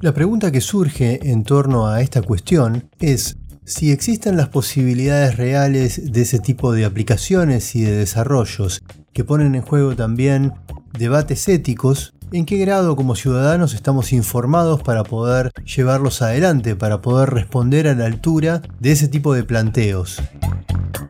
La 0.00 0.12
pregunta 0.12 0.52
que 0.52 0.60
surge 0.60 1.30
en 1.30 1.42
torno 1.42 1.88
a 1.88 2.02
esta 2.02 2.22
cuestión 2.22 2.90
es 3.00 3.38
si 3.64 3.90
existen 3.90 4.36
las 4.36 4.48
posibilidades 4.48 5.36
reales 5.36 6.12
de 6.12 6.22
ese 6.22 6.38
tipo 6.38 6.72
de 6.72 6.84
aplicaciones 6.84 7.74
y 7.74 7.82
de 7.82 7.96
desarrollos 7.96 8.82
que 9.12 9.24
ponen 9.24 9.54
en 9.54 9.62
juego 9.62 9.96
también 9.96 10.52
debates 10.96 11.48
éticos, 11.48 12.14
en 12.32 12.44
qué 12.44 12.56
grado 12.58 12.96
como 12.96 13.14
ciudadanos 13.14 13.74
estamos 13.74 14.12
informados 14.12 14.82
para 14.82 15.04
poder 15.04 15.52
llevarlos 15.64 16.22
adelante, 16.22 16.76
para 16.76 17.00
poder 17.00 17.30
responder 17.30 17.88
a 17.88 17.94
la 17.94 18.06
altura 18.06 18.62
de 18.80 18.92
ese 18.92 19.08
tipo 19.08 19.34
de 19.34 19.44
planteos. 19.44 20.22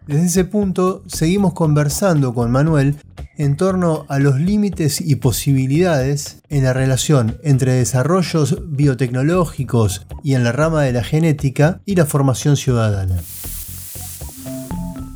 Desde 0.06 0.26
ese 0.26 0.44
punto 0.44 1.02
seguimos 1.06 1.52
conversando 1.52 2.32
con 2.32 2.50
Manuel 2.50 2.96
en 3.38 3.56
torno 3.56 4.06
a 4.08 4.18
los 4.18 4.40
límites 4.40 5.00
y 5.00 5.16
posibilidades 5.16 6.42
en 6.48 6.64
la 6.64 6.72
relación 6.72 7.38
entre 7.42 7.72
desarrollos 7.72 8.62
biotecnológicos 8.66 10.06
y 10.22 10.34
en 10.34 10.44
la 10.44 10.52
rama 10.52 10.82
de 10.82 10.92
la 10.92 11.02
genética 11.02 11.80
y 11.84 11.96
la 11.96 12.06
formación 12.06 12.56
ciudadana. 12.56 13.16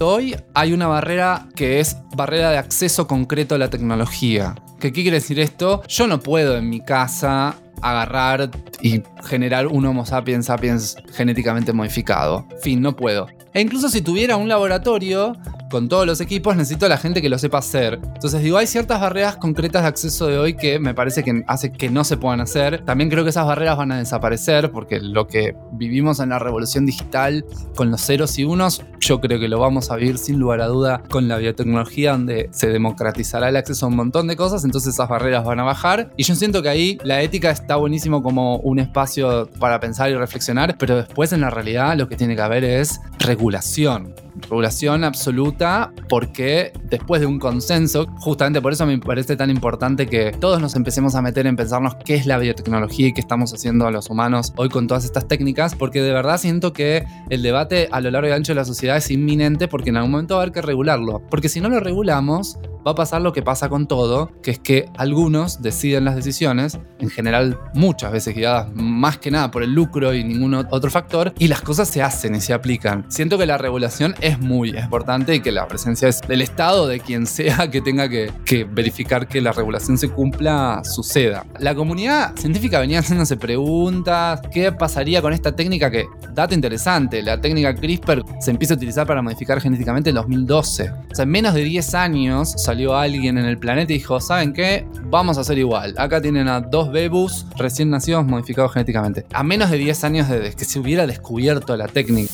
Hoy 0.01 0.35
hay 0.55 0.73
una 0.73 0.87
barrera 0.87 1.49
que 1.55 1.81
es 1.81 1.97
barrera 2.17 2.51
de 2.51 2.59
acceso 2.59 3.07
concreto 3.07 3.55
a 3.55 3.59
la 3.59 3.69
tecnología. 3.69 4.55
¿Qué 4.81 4.93
quiere 4.93 5.19
decir 5.19 5.39
esto? 5.39 5.83
Yo 5.89 6.07
no 6.07 6.21
puedo 6.21 6.57
en 6.57 6.71
mi 6.71 6.81
casa 6.81 7.55
agarrar 7.83 8.51
y 8.81 9.03
generar 9.23 9.67
un 9.67 9.85
Homo 9.87 10.07
sapiens 10.07 10.47
sapiens 10.47 10.97
genéticamente 11.13 11.73
modificado. 11.73 12.47
Fin, 12.63 12.81
no 12.81 12.97
puedo. 12.97 13.27
E 13.53 13.61
incluso 13.61 13.89
si 13.89 14.01
tuviera 14.01 14.37
un 14.37 14.49
laboratorio 14.49 15.37
con 15.71 15.89
todos 15.89 16.05
los 16.05 16.21
equipos, 16.21 16.57
necesito 16.57 16.87
a 16.87 16.89
la 16.89 16.99
gente 16.99 17.23
que 17.23 17.29
lo 17.29 17.39
sepa 17.39 17.59
hacer. 17.59 18.01
Entonces 18.03 18.43
digo, 18.43 18.59
hay 18.59 18.67
ciertas 18.67 19.01
barreras 19.01 19.37
concretas 19.37 19.83
de 19.83 19.89
acceso 19.89 20.27
de 20.27 20.37
hoy 20.37 20.55
que 20.55 20.79
me 20.79 20.95
parece 20.95 21.23
que 21.23 21.43
hace 21.47 21.73
que 21.73 21.89
no 21.89 22.05
se 22.05 22.17
puedan 22.17 22.41
hacer. 22.41 22.85
También 22.85 23.09
creo 23.09 23.25
que 23.25 23.31
esas 23.31 23.47
barreras 23.47 23.77
van 23.77 23.93
a 23.93 23.99
desaparecer 23.99 24.71
porque 24.73 25.01
lo 25.01 25.27
que 25.27 25.57
vivimos 25.73 26.21
en 26.21 26.31
la 26.31 26.39
revolución 26.39 26.87
digital 26.87 27.45
con 27.77 27.91
los 27.91 28.03
ceros 28.03 28.39
y 28.39 28.45
unos, 28.45 28.83
yo 28.99 29.21
creo 29.21 29.39
que 29.39 29.49
lo 29.49 29.59
vamos 29.59 29.91
a 29.91 29.97
vivir 29.97 30.19
sin 30.19 30.39
lugar 30.39 30.61
a 30.61 30.67
duda 30.67 31.03
con 31.09 31.29
la 31.29 31.39
biotecnología 31.39 32.13
donde 32.13 32.49
se 32.53 32.69
democratizará 32.69 33.49
el 33.49 33.57
acceso 33.57 33.87
a 33.87 33.89
un 33.89 33.97
montón 33.97 34.27
de 34.27 34.37
cosas, 34.37 34.65
entonces 34.65 34.95
esas 34.95 35.09
barreras 35.09 35.45
van 35.45 35.61
a 35.61 35.65
bajar. 35.65 36.13
Y 36.17 36.25
yo 36.25 36.35
siento 36.35 36.63
que 36.63 36.69
ahí 36.69 36.99
la 37.05 37.23
ética 37.23 37.51
está 37.51 37.77
buenísimo 37.77 38.23
como 38.23 38.57
un 38.59 38.81
espacio 38.81 39.10
para 39.59 39.81
pensar 39.81 40.11
y 40.11 40.15
reflexionar, 40.15 40.77
pero 40.79 40.97
después 40.97 41.33
en 41.33 41.41
la 41.41 41.51
realidad 41.51 41.97
lo 41.97 42.09
que 42.09 42.17
tiene 42.17 42.37
que 42.37 42.43
haber 42.43 42.65
es 42.65 43.01
regulación 43.19 44.15
regulación 44.43 45.05
absoluta 45.05 45.93
porque 46.09 46.73
después 46.89 47.21
de 47.21 47.27
un 47.27 47.39
consenso, 47.39 48.07
justamente 48.19 48.61
por 48.61 48.73
eso 48.73 48.87
me 48.87 48.99
parece 48.99 49.37
tan 49.37 49.51
importante 49.51 50.07
que 50.07 50.33
todos 50.33 50.61
nos 50.61 50.77
empecemos 50.77 51.15
a 51.15 51.23
meter 51.23 51.47
en 51.47 51.57
pensarnos 51.57 51.95
qué 52.05 52.15
es 52.15 52.27
la 52.27 52.39
biotecnología 52.39 53.09
y 53.09 53.13
qué 53.13 53.21
estamos 53.21 53.53
haciendo 53.53 53.87
a 53.87 53.91
los 53.91 54.11
humanos 54.11 54.53
hoy 54.57 54.69
con 54.69 54.87
todas 54.87 55.05
estas 55.05 55.29
técnicas, 55.29 55.75
porque 55.75 56.03
de 56.03 56.13
verdad 56.13 56.39
siento 56.39 56.73
que 56.73 57.05
el 57.29 57.43
debate 57.43 57.89
a 57.91 58.01
lo 58.01 58.11
largo 58.11 58.29
y 58.29 58.33
ancho 58.33 58.53
de 58.53 58.57
la 58.57 58.65
sociedad 58.65 58.97
es 58.97 59.11
inminente 59.11 59.69
porque 59.69 59.91
en 59.91 59.97
algún 59.97 60.13
momento 60.13 60.35
va 60.35 60.41
a 60.41 60.43
haber 60.45 60.55
que 60.55 60.63
regularlo, 60.63 61.23
porque 61.31 61.49
si 61.49 61.61
no 61.61 61.69
lo 61.69 61.81
regulamos, 61.81 62.59
va 62.87 62.93
a 62.93 62.95
pasar 62.95 63.23
lo 63.23 63.33
que 63.33 63.43
pasa 63.43 63.69
con 63.69 63.87
todo, 63.87 64.31
que 64.43 64.51
es 64.53 64.59
que 64.59 64.87
algunos 64.97 65.63
deciden 65.63 66.05
las 66.05 66.17
decisiones, 66.17 66.79
en 66.99 67.11
general 67.11 67.59
muchas 67.75 68.13
veces 68.13 68.35
guiadas 68.35 68.73
más 68.75 69.19
que 69.19 69.31
nada 69.31 69.51
por 69.51 69.63
el 69.63 69.73
lucro 69.73 70.15
y 70.15 70.25
ningún 70.25 70.55
otro 70.55 70.91
factor, 70.91 71.35
y 71.39 71.49
las 71.49 71.61
cosas 71.61 71.89
se 71.89 72.03
hacen 72.03 72.35
y 72.35 72.41
se 72.41 72.53
aplican. 72.53 73.05
Siento 73.09 73.39
que 73.39 73.47
la 73.47 73.59
regulación 73.59 74.15
es 74.21 74.30
muy 74.39 74.71
importante 74.71 75.41
que 75.43 75.53
la 75.53 75.67
presencia 75.67 76.09
es 76.09 76.21
del 76.21 76.43
Estado, 76.43 76.87
de 76.87 77.01
quien 77.01 77.27
sea 77.27 77.69
que 77.71 77.81
tenga 77.81 78.09
que, 78.09 78.31
verificar 78.71 79.27
que 79.27 79.41
la 79.41 79.53
regulación 79.53 79.99
se 79.99 80.09
cumpla, 80.09 80.83
suceda. 80.85 81.47
La 81.59 81.75
comunidad 81.75 82.37
científica 82.37 82.81
venía 82.81 83.01
haciéndose 83.01 83.37
preguntas, 83.37 84.41
¿qué 84.53 84.73
pasaría 84.73 85.23
con 85.23 85.33
esta 85.33 85.55
técnica 85.55 85.91
que, 85.91 86.07
dato 86.33 86.55
interesante, 86.55 87.23
la 87.23 87.41
técnica 87.41 87.75
CRISPR 87.75 88.25
se 88.41 88.51
empieza 88.51 88.75
a 88.75 88.77
utilizar 88.77 89.07
para 89.07 89.23
modificar 89.23 89.61
genéticamente 89.61 90.11
en 90.11 90.17
2012? 90.17 90.91
O 90.91 91.15
sea, 91.15 91.23
en 91.25 91.31
menos 91.31 91.55
de 91.55 91.65
10 91.65 91.95
años 91.95 92.55
salió 92.57 92.97
alguien 92.97 93.39
en 93.39 93.47
el 93.47 93.59
planeta 93.59 93.93
y 93.93 93.99
dijo, 93.99 94.21
¿saben 94.21 94.53
qué? 94.53 94.87
Vamos 95.05 95.39
a 95.39 95.43
hacer 95.43 95.59
igual. 95.59 95.95
Acá 95.99 96.21
tienen 96.21 96.49
a 96.49 96.61
dos 96.61 96.91
bebus 96.91 97.47
recién 97.57 97.91
nacidos 97.91 98.25
modificados 98.25 98.73
genéticamente. 98.73 99.27
A 99.33 99.43
menos 99.43 99.71
de 99.71 99.79
10 99.79 100.05
años 100.05 100.29
desde 100.29 100.55
que 100.55 100.65
se 100.65 100.79
hubiera 100.79 101.07
descubierto 101.07 101.77
la 101.77 101.89
técnica. 101.89 102.33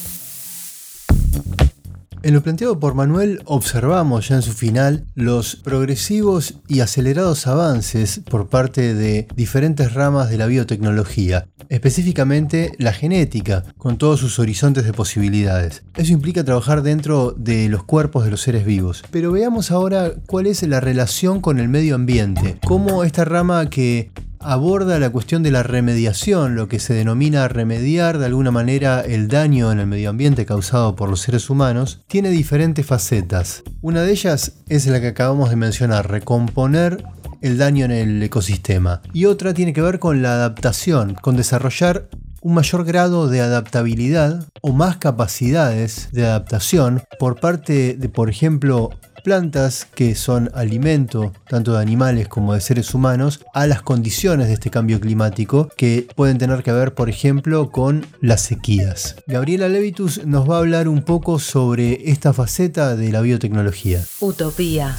En 2.26 2.34
lo 2.34 2.42
planteado 2.42 2.80
por 2.80 2.94
Manuel 2.94 3.40
observamos 3.44 4.26
ya 4.26 4.34
en 4.34 4.42
su 4.42 4.52
final 4.52 5.06
los 5.14 5.54
progresivos 5.54 6.54
y 6.66 6.80
acelerados 6.80 7.46
avances 7.46 8.20
por 8.28 8.48
parte 8.48 8.94
de 8.94 9.28
diferentes 9.36 9.94
ramas 9.94 10.28
de 10.28 10.36
la 10.36 10.46
biotecnología, 10.46 11.46
específicamente 11.68 12.72
la 12.78 12.92
genética, 12.92 13.62
con 13.78 13.96
todos 13.96 14.18
sus 14.18 14.40
horizontes 14.40 14.82
de 14.84 14.92
posibilidades. 14.92 15.84
Eso 15.94 16.12
implica 16.12 16.42
trabajar 16.42 16.82
dentro 16.82 17.30
de 17.30 17.68
los 17.68 17.84
cuerpos 17.84 18.24
de 18.24 18.32
los 18.32 18.40
seres 18.40 18.66
vivos. 18.66 19.04
Pero 19.12 19.30
veamos 19.30 19.70
ahora 19.70 20.10
cuál 20.26 20.46
es 20.46 20.64
la 20.64 20.80
relación 20.80 21.40
con 21.40 21.60
el 21.60 21.68
medio 21.68 21.94
ambiente, 21.94 22.58
cómo 22.66 23.04
esta 23.04 23.24
rama 23.24 23.70
que 23.70 24.10
aborda 24.40 24.98
la 24.98 25.10
cuestión 25.10 25.42
de 25.42 25.50
la 25.50 25.62
remediación, 25.62 26.54
lo 26.54 26.68
que 26.68 26.78
se 26.78 26.94
denomina 26.94 27.48
remediar 27.48 28.18
de 28.18 28.26
alguna 28.26 28.50
manera 28.50 29.00
el 29.00 29.28
daño 29.28 29.72
en 29.72 29.80
el 29.80 29.86
medio 29.86 30.10
ambiente 30.10 30.46
causado 30.46 30.96
por 30.96 31.08
los 31.08 31.20
seres 31.20 31.50
humanos, 31.50 32.02
tiene 32.06 32.30
diferentes 32.30 32.86
facetas. 32.86 33.62
Una 33.80 34.02
de 34.02 34.12
ellas 34.12 34.54
es 34.68 34.86
la 34.86 35.00
que 35.00 35.08
acabamos 35.08 35.50
de 35.50 35.56
mencionar, 35.56 36.10
recomponer 36.10 37.04
el 37.42 37.58
daño 37.58 37.84
en 37.84 37.92
el 37.92 38.22
ecosistema. 38.22 39.02
Y 39.12 39.26
otra 39.26 39.54
tiene 39.54 39.72
que 39.72 39.82
ver 39.82 39.98
con 39.98 40.22
la 40.22 40.32
adaptación, 40.32 41.14
con 41.14 41.36
desarrollar 41.36 42.08
un 42.46 42.54
mayor 42.54 42.84
grado 42.84 43.26
de 43.26 43.40
adaptabilidad 43.40 44.46
o 44.60 44.70
más 44.70 44.98
capacidades 44.98 46.10
de 46.12 46.26
adaptación 46.26 47.02
por 47.18 47.40
parte 47.40 47.94
de, 47.94 48.08
por 48.08 48.30
ejemplo, 48.30 48.90
plantas 49.24 49.84
que 49.84 50.14
son 50.14 50.52
alimento 50.54 51.32
tanto 51.48 51.72
de 51.72 51.82
animales 51.82 52.28
como 52.28 52.54
de 52.54 52.60
seres 52.60 52.94
humanos 52.94 53.40
a 53.52 53.66
las 53.66 53.82
condiciones 53.82 54.46
de 54.46 54.54
este 54.54 54.70
cambio 54.70 55.00
climático 55.00 55.68
que 55.76 56.06
pueden 56.14 56.38
tener 56.38 56.62
que 56.62 56.70
ver, 56.70 56.94
por 56.94 57.10
ejemplo, 57.10 57.72
con 57.72 58.06
las 58.20 58.42
sequías. 58.42 59.16
Gabriela 59.26 59.68
Levitus 59.68 60.24
nos 60.24 60.48
va 60.48 60.54
a 60.54 60.60
hablar 60.60 60.86
un 60.86 61.02
poco 61.02 61.40
sobre 61.40 62.12
esta 62.12 62.32
faceta 62.32 62.94
de 62.94 63.10
la 63.10 63.22
biotecnología. 63.22 64.04
Utopía. 64.20 64.96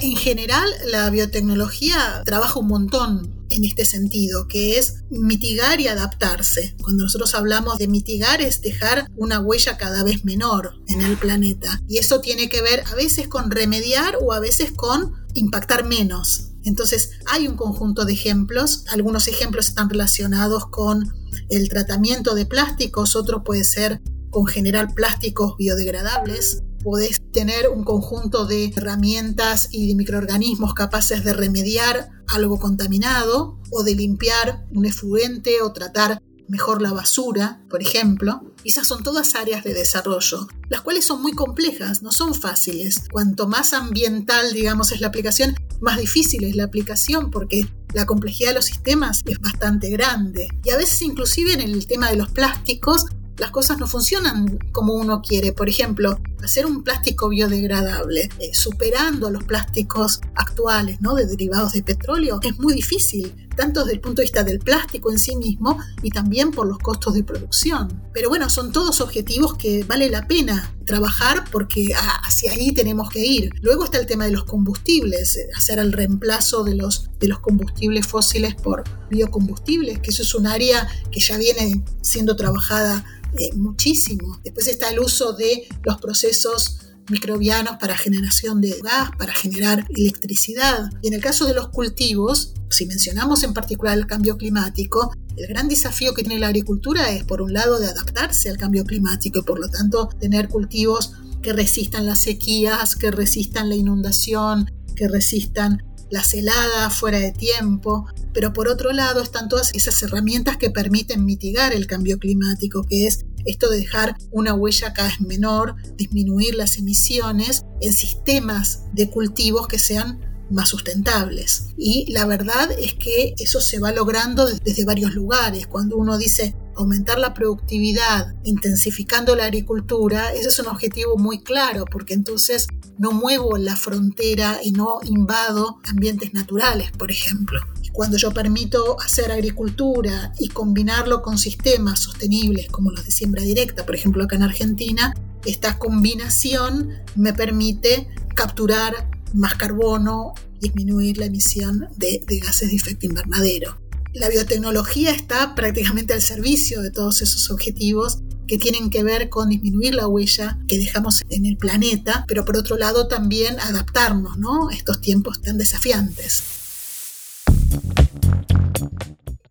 En 0.00 0.14
general, 0.14 0.68
la 0.92 1.10
biotecnología 1.10 2.22
trabaja 2.24 2.60
un 2.60 2.68
montón 2.68 3.41
en 3.54 3.64
este 3.64 3.84
sentido, 3.84 4.48
que 4.48 4.78
es 4.78 5.04
mitigar 5.10 5.80
y 5.80 5.88
adaptarse. 5.88 6.74
Cuando 6.82 7.04
nosotros 7.04 7.34
hablamos 7.34 7.78
de 7.78 7.88
mitigar 7.88 8.40
es 8.40 8.60
dejar 8.60 9.06
una 9.16 9.40
huella 9.40 9.76
cada 9.76 10.02
vez 10.02 10.24
menor 10.24 10.74
en 10.88 11.00
el 11.00 11.16
planeta. 11.16 11.80
Y 11.88 11.98
eso 11.98 12.20
tiene 12.20 12.48
que 12.48 12.62
ver 12.62 12.84
a 12.90 12.94
veces 12.94 13.28
con 13.28 13.50
remediar 13.50 14.16
o 14.20 14.32
a 14.32 14.40
veces 14.40 14.72
con 14.72 15.12
impactar 15.34 15.84
menos. 15.84 16.52
Entonces 16.64 17.10
hay 17.26 17.48
un 17.48 17.56
conjunto 17.56 18.04
de 18.04 18.12
ejemplos. 18.12 18.84
Algunos 18.88 19.28
ejemplos 19.28 19.68
están 19.68 19.90
relacionados 19.90 20.66
con 20.66 21.12
el 21.48 21.68
tratamiento 21.68 22.34
de 22.34 22.46
plásticos, 22.46 23.16
otro 23.16 23.42
puede 23.42 23.64
ser 23.64 24.00
con 24.30 24.46
generar 24.46 24.94
plásticos 24.94 25.56
biodegradables 25.58 26.62
podés 26.82 27.22
tener 27.32 27.68
un 27.68 27.84
conjunto 27.84 28.46
de 28.46 28.72
herramientas 28.74 29.68
y 29.70 29.88
de 29.88 29.94
microorganismos 29.94 30.74
capaces 30.74 31.24
de 31.24 31.32
remediar 31.32 32.10
algo 32.28 32.58
contaminado 32.58 33.58
o 33.70 33.82
de 33.82 33.94
limpiar 33.94 34.66
un 34.72 34.84
efluente 34.86 35.62
o 35.62 35.72
tratar 35.72 36.20
mejor 36.48 36.82
la 36.82 36.92
basura, 36.92 37.62
por 37.70 37.80
ejemplo. 37.80 38.42
Esas 38.64 38.86
son 38.86 39.02
todas 39.02 39.34
áreas 39.34 39.64
de 39.64 39.74
desarrollo, 39.74 40.46
las 40.68 40.82
cuales 40.82 41.04
son 41.04 41.22
muy 41.22 41.32
complejas, 41.32 42.02
no 42.02 42.12
son 42.12 42.34
fáciles. 42.34 43.04
Cuanto 43.10 43.46
más 43.46 43.72
ambiental, 43.72 44.52
digamos, 44.52 44.92
es 44.92 45.00
la 45.00 45.08
aplicación, 45.08 45.54
más 45.80 45.98
difícil 45.98 46.44
es 46.44 46.54
la 46.54 46.64
aplicación 46.64 47.30
porque 47.30 47.66
la 47.94 48.06
complejidad 48.06 48.50
de 48.50 48.56
los 48.56 48.66
sistemas 48.66 49.22
es 49.24 49.38
bastante 49.38 49.88
grande. 49.90 50.48
Y 50.64 50.70
a 50.70 50.76
veces 50.76 51.00
inclusive 51.02 51.54
en 51.54 51.60
el 51.60 51.86
tema 51.86 52.10
de 52.10 52.16
los 52.16 52.30
plásticos 52.30 53.06
las 53.38 53.50
cosas 53.50 53.78
no 53.78 53.86
funcionan 53.86 54.58
como 54.72 54.94
uno 54.94 55.22
quiere. 55.22 55.52
Por 55.52 55.68
ejemplo, 55.68 56.18
hacer 56.42 56.66
un 56.66 56.82
plástico 56.82 57.28
biodegradable, 57.28 58.28
eh, 58.38 58.54
superando 58.54 59.30
los 59.30 59.44
plásticos 59.44 60.20
actuales, 60.34 61.00
¿no? 61.00 61.14
De 61.14 61.26
derivados 61.26 61.72
de 61.72 61.82
petróleo, 61.82 62.40
es 62.42 62.58
muy 62.58 62.74
difícil, 62.74 63.48
tanto 63.54 63.80
desde 63.80 63.94
el 63.94 64.00
punto 64.00 64.20
de 64.20 64.24
vista 64.24 64.44
del 64.44 64.58
plástico 64.58 65.10
en 65.10 65.18
sí 65.18 65.36
mismo 65.36 65.78
y 66.02 66.10
también 66.10 66.50
por 66.50 66.66
los 66.66 66.78
costos 66.78 67.14
de 67.14 67.24
producción. 67.24 68.02
Pero 68.12 68.28
bueno, 68.28 68.48
son 68.50 68.72
todos 68.72 69.00
objetivos 69.00 69.56
que 69.56 69.84
vale 69.84 70.10
la 70.10 70.26
pena 70.26 70.74
trabajar 70.84 71.44
porque 71.50 71.88
hacia 72.24 72.52
ahí 72.52 72.72
tenemos 72.72 73.08
que 73.08 73.24
ir. 73.24 73.50
Luego 73.60 73.84
está 73.84 73.98
el 73.98 74.06
tema 74.06 74.24
de 74.26 74.32
los 74.32 74.44
combustibles, 74.44 75.36
eh, 75.36 75.48
hacer 75.56 75.78
el 75.78 75.92
reemplazo 75.92 76.64
de 76.64 76.74
los, 76.74 77.10
de 77.18 77.28
los 77.28 77.40
combustibles 77.40 78.06
fósiles 78.06 78.54
por 78.54 78.84
biocombustibles, 79.10 80.00
que 80.00 80.10
eso 80.10 80.22
es 80.22 80.34
un 80.34 80.46
área 80.46 80.88
que 81.10 81.20
ya 81.20 81.36
viene 81.38 81.84
siendo 82.02 82.36
trabajada 82.36 83.04
eh, 83.38 83.50
muchísimo. 83.54 84.40
Después 84.44 84.68
está 84.68 84.90
el 84.90 85.00
uso 85.00 85.32
de 85.32 85.66
los 85.84 85.98
procesos 85.98 86.91
microbianos 87.08 87.76
para 87.78 87.96
generación 87.96 88.60
de 88.60 88.78
gas, 88.82 89.10
para 89.18 89.34
generar 89.34 89.86
electricidad. 89.90 90.90
Y 91.02 91.08
en 91.08 91.14
el 91.14 91.20
caso 91.20 91.46
de 91.46 91.54
los 91.54 91.68
cultivos, 91.68 92.54
si 92.70 92.86
mencionamos 92.86 93.42
en 93.42 93.54
particular 93.54 93.98
el 93.98 94.06
cambio 94.06 94.36
climático, 94.36 95.12
el 95.36 95.46
gran 95.46 95.68
desafío 95.68 96.14
que 96.14 96.22
tiene 96.22 96.40
la 96.40 96.48
agricultura 96.48 97.10
es, 97.10 97.24
por 97.24 97.42
un 97.42 97.52
lado, 97.52 97.78
de 97.78 97.86
adaptarse 97.86 98.50
al 98.50 98.58
cambio 98.58 98.84
climático 98.84 99.40
y, 99.40 99.42
por 99.42 99.58
lo 99.58 99.68
tanto, 99.68 100.08
tener 100.20 100.48
cultivos 100.48 101.14
que 101.42 101.52
resistan 101.52 102.06
las 102.06 102.20
sequías, 102.20 102.96
que 102.96 103.10
resistan 103.10 103.68
la 103.68 103.74
inundación, 103.74 104.70
que 104.94 105.08
resistan 105.08 105.82
las 106.12 106.34
heladas 106.34 106.94
fuera 106.94 107.18
de 107.18 107.32
tiempo, 107.32 108.06
pero 108.34 108.52
por 108.52 108.68
otro 108.68 108.92
lado 108.92 109.22
están 109.22 109.48
todas 109.48 109.70
esas 109.72 110.00
herramientas 110.02 110.58
que 110.58 110.70
permiten 110.70 111.24
mitigar 111.24 111.72
el 111.72 111.86
cambio 111.86 112.18
climático, 112.18 112.84
que 112.84 113.06
es 113.06 113.24
esto 113.46 113.70
de 113.70 113.78
dejar 113.78 114.14
una 114.30 114.52
huella 114.52 114.92
cada 114.92 115.08
vez 115.08 115.22
menor, 115.22 115.74
disminuir 115.96 116.54
las 116.54 116.76
emisiones 116.76 117.64
en 117.80 117.94
sistemas 117.94 118.82
de 118.92 119.08
cultivos 119.08 119.66
que 119.68 119.78
sean 119.78 120.20
más 120.50 120.68
sustentables. 120.68 121.68
Y 121.78 122.12
la 122.12 122.26
verdad 122.26 122.70
es 122.78 122.92
que 122.92 123.32
eso 123.38 123.62
se 123.62 123.78
va 123.78 123.90
logrando 123.90 124.46
desde 124.46 124.84
varios 124.84 125.14
lugares. 125.14 125.66
Cuando 125.66 125.96
uno 125.96 126.18
dice 126.18 126.54
aumentar 126.76 127.18
la 127.18 127.32
productividad, 127.32 128.34
intensificando 128.44 129.34
la 129.34 129.44
agricultura, 129.44 130.34
ese 130.34 130.48
es 130.48 130.58
un 130.58 130.66
objetivo 130.66 131.16
muy 131.16 131.42
claro, 131.42 131.86
porque 131.90 132.12
entonces 132.12 132.66
no 133.02 133.10
muevo 133.10 133.56
la 133.58 133.74
frontera 133.74 134.60
y 134.62 134.70
no 134.70 135.00
invado 135.02 135.80
ambientes 135.88 136.32
naturales, 136.34 136.92
por 136.92 137.10
ejemplo. 137.10 137.58
Cuando 137.92 138.16
yo 138.16 138.30
permito 138.30 138.96
hacer 139.00 139.32
agricultura 139.32 140.32
y 140.38 140.46
combinarlo 140.46 141.20
con 141.20 141.36
sistemas 141.36 141.98
sostenibles 141.98 142.68
como 142.70 142.92
los 142.92 143.04
de 143.04 143.10
siembra 143.10 143.42
directa, 143.42 143.84
por 143.84 143.96
ejemplo 143.96 144.22
acá 144.22 144.36
en 144.36 144.44
Argentina, 144.44 145.12
esta 145.44 145.80
combinación 145.80 146.90
me 147.16 147.32
permite 147.32 148.08
capturar 148.36 149.10
más 149.34 149.56
carbono, 149.56 150.34
disminuir 150.60 151.18
la 151.18 151.26
emisión 151.26 151.88
de, 151.96 152.24
de 152.24 152.38
gases 152.38 152.70
de 152.70 152.76
efecto 152.76 153.06
invernadero. 153.06 153.78
La 154.12 154.28
biotecnología 154.28 155.10
está 155.10 155.56
prácticamente 155.56 156.12
al 156.12 156.22
servicio 156.22 156.82
de 156.82 156.92
todos 156.92 157.20
esos 157.20 157.50
objetivos 157.50 158.22
que 158.52 158.58
tienen 158.58 158.90
que 158.90 159.02
ver 159.02 159.30
con 159.30 159.48
disminuir 159.48 159.94
la 159.94 160.06
huella 160.06 160.58
que 160.68 160.76
dejamos 160.76 161.22
en 161.30 161.46
el 161.46 161.56
planeta, 161.56 162.26
pero 162.28 162.44
por 162.44 162.58
otro 162.58 162.76
lado 162.76 163.08
también 163.08 163.58
adaptarnos 163.58 164.36
¿no? 164.36 164.68
a 164.68 164.74
estos 164.74 165.00
tiempos 165.00 165.40
tan 165.40 165.56
desafiantes. 165.56 166.42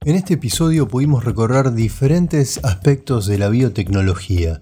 En 0.05 0.15
este 0.15 0.35
episodio 0.35 0.87
pudimos 0.87 1.25
recorrer 1.25 1.73
diferentes 1.73 2.59
aspectos 2.61 3.25
de 3.25 3.39
la 3.39 3.49
biotecnología 3.49 4.59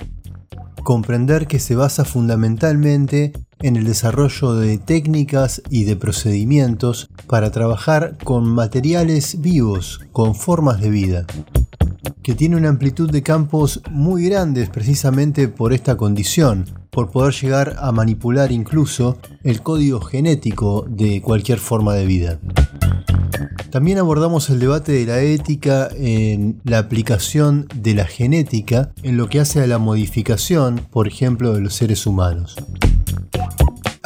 comprender 0.83 1.47
que 1.47 1.59
se 1.59 1.75
basa 1.75 2.05
fundamentalmente 2.05 3.33
en 3.61 3.75
el 3.75 3.83
desarrollo 3.85 4.55
de 4.55 4.77
técnicas 4.77 5.61
y 5.69 5.83
de 5.83 5.95
procedimientos 5.95 7.09
para 7.27 7.51
trabajar 7.51 8.17
con 8.23 8.45
materiales 8.45 9.41
vivos, 9.41 9.99
con 10.11 10.33
formas 10.33 10.79
de 10.79 10.89
vida, 10.89 11.25
que 12.21 12.35
tiene 12.35 12.55
una 12.55 12.69
amplitud 12.69 13.09
de 13.09 13.23
campos 13.23 13.81
muy 13.89 14.25
grandes 14.25 14.69
precisamente 14.69 15.47
por 15.47 15.73
esta 15.73 15.97
condición, 15.97 16.65
por 16.89 17.11
poder 17.11 17.33
llegar 17.33 17.75
a 17.79 17.91
manipular 17.91 18.51
incluso 18.51 19.17
el 19.43 19.61
código 19.61 20.01
genético 20.01 20.85
de 20.89 21.21
cualquier 21.21 21.59
forma 21.59 21.93
de 21.93 22.05
vida. 22.05 22.39
También 23.71 23.99
abordamos 23.99 24.49
el 24.49 24.59
debate 24.59 24.91
de 24.93 25.05
la 25.05 25.21
ética 25.21 25.89
en 25.95 26.59
la 26.63 26.79
aplicación 26.79 27.67
de 27.75 27.93
la 27.93 28.05
genética 28.05 28.91
en 29.03 29.17
lo 29.17 29.29
que 29.29 29.39
hace 29.39 29.61
a 29.61 29.67
la 29.67 29.77
modificación, 29.77 30.81
por 30.89 31.07
ejemplo, 31.07 31.53
de 31.53 31.61
los 31.61 31.75
seres 31.75 32.07
humanos. 32.07 32.55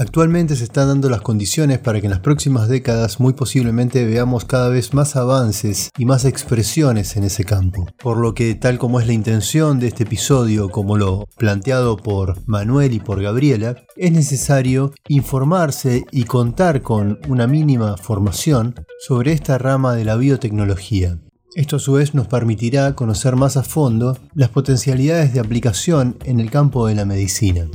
Actualmente 0.03 0.57
se 0.57 0.65
están 0.65 0.89
dando 0.89 1.09
las 1.09 1.21
condiciones 1.21 1.79
para 1.79 2.01
que 2.01 2.07
en 2.07 2.11
las 2.11 2.19
próximas 2.19 2.67
décadas 2.67 3.21
muy 3.21 3.31
posiblemente 3.31 4.03
veamos 4.03 4.43
cada 4.43 4.67
vez 4.67 4.93
más 4.93 5.15
avances 5.15 5.91
y 5.97 6.03
más 6.03 6.25
expresiones 6.25 7.15
en 7.15 7.23
ese 7.23 7.45
campo. 7.45 7.87
Por 7.99 8.17
lo 8.17 8.33
que 8.33 8.53
tal 8.55 8.77
como 8.77 8.99
es 8.99 9.07
la 9.07 9.13
intención 9.13 9.79
de 9.79 9.87
este 9.87 10.03
episodio, 10.03 10.67
como 10.67 10.97
lo 10.97 11.29
planteado 11.37 11.95
por 11.95 12.35
Manuel 12.47 12.91
y 12.91 12.99
por 12.99 13.21
Gabriela, 13.21 13.77
es 13.95 14.11
necesario 14.11 14.91
informarse 15.07 16.03
y 16.11 16.25
contar 16.25 16.81
con 16.81 17.19
una 17.29 17.47
mínima 17.47 17.95
formación 17.95 18.75
sobre 18.99 19.31
esta 19.31 19.57
rama 19.57 19.95
de 19.95 20.03
la 20.03 20.17
biotecnología. 20.17 21.17
Esto 21.55 21.77
a 21.77 21.79
su 21.79 21.93
vez 21.93 22.13
nos 22.13 22.27
permitirá 22.27 22.93
conocer 22.93 23.37
más 23.37 23.55
a 23.55 23.63
fondo 23.63 24.17
las 24.35 24.49
potencialidades 24.49 25.33
de 25.33 25.39
aplicación 25.39 26.17
en 26.25 26.41
el 26.41 26.51
campo 26.51 26.87
de 26.87 26.95
la 26.95 27.05
medicina. 27.05 27.69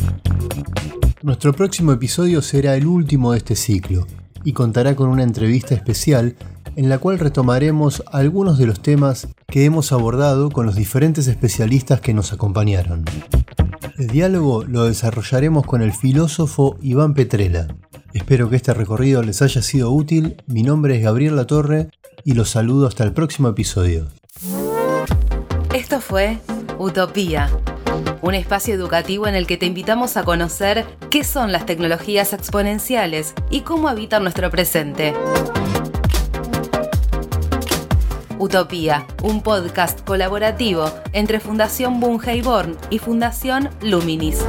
Nuestro 1.22 1.52
próximo 1.52 1.92
episodio 1.92 2.40
será 2.42 2.76
el 2.76 2.86
último 2.86 3.32
de 3.32 3.38
este 3.38 3.56
ciclo 3.56 4.06
y 4.44 4.52
contará 4.52 4.94
con 4.94 5.08
una 5.08 5.24
entrevista 5.24 5.74
especial 5.74 6.36
en 6.76 6.88
la 6.88 6.98
cual 6.98 7.18
retomaremos 7.18 8.04
algunos 8.12 8.56
de 8.56 8.66
los 8.66 8.80
temas 8.80 9.26
que 9.48 9.64
hemos 9.64 9.90
abordado 9.90 10.48
con 10.48 10.64
los 10.64 10.76
diferentes 10.76 11.26
especialistas 11.26 12.00
que 12.00 12.14
nos 12.14 12.32
acompañaron. 12.32 13.04
El 13.98 14.06
diálogo 14.06 14.62
lo 14.62 14.84
desarrollaremos 14.84 15.66
con 15.66 15.82
el 15.82 15.92
filósofo 15.92 16.76
Iván 16.80 17.14
Petrela. 17.14 17.66
Espero 18.14 18.48
que 18.48 18.54
este 18.54 18.72
recorrido 18.72 19.24
les 19.24 19.42
haya 19.42 19.60
sido 19.60 19.90
útil. 19.90 20.36
Mi 20.46 20.62
nombre 20.62 20.96
es 20.96 21.02
Gabriel 21.02 21.34
Latorre 21.34 21.90
y 22.24 22.34
los 22.34 22.50
saludo 22.50 22.86
hasta 22.86 23.02
el 23.02 23.12
próximo 23.12 23.48
episodio. 23.48 24.06
Esto 25.74 26.00
fue 26.00 26.38
Utopía 26.78 27.50
un 28.20 28.34
espacio 28.34 28.74
educativo 28.74 29.26
en 29.26 29.34
el 29.34 29.46
que 29.46 29.56
te 29.56 29.66
invitamos 29.66 30.16
a 30.16 30.24
conocer 30.24 30.84
qué 31.10 31.24
son 31.24 31.52
las 31.52 31.66
tecnologías 31.66 32.32
exponenciales 32.32 33.34
y 33.50 33.62
cómo 33.62 33.88
habitan 33.88 34.22
nuestro 34.22 34.50
presente. 34.50 35.14
Utopía, 38.38 39.04
un 39.22 39.42
podcast 39.42 40.04
colaborativo 40.04 40.92
entre 41.12 41.40
Fundación 41.40 41.98
Born 41.98 42.76
y 42.88 42.98
Fundación 42.98 43.68
Luminis. 43.82 44.44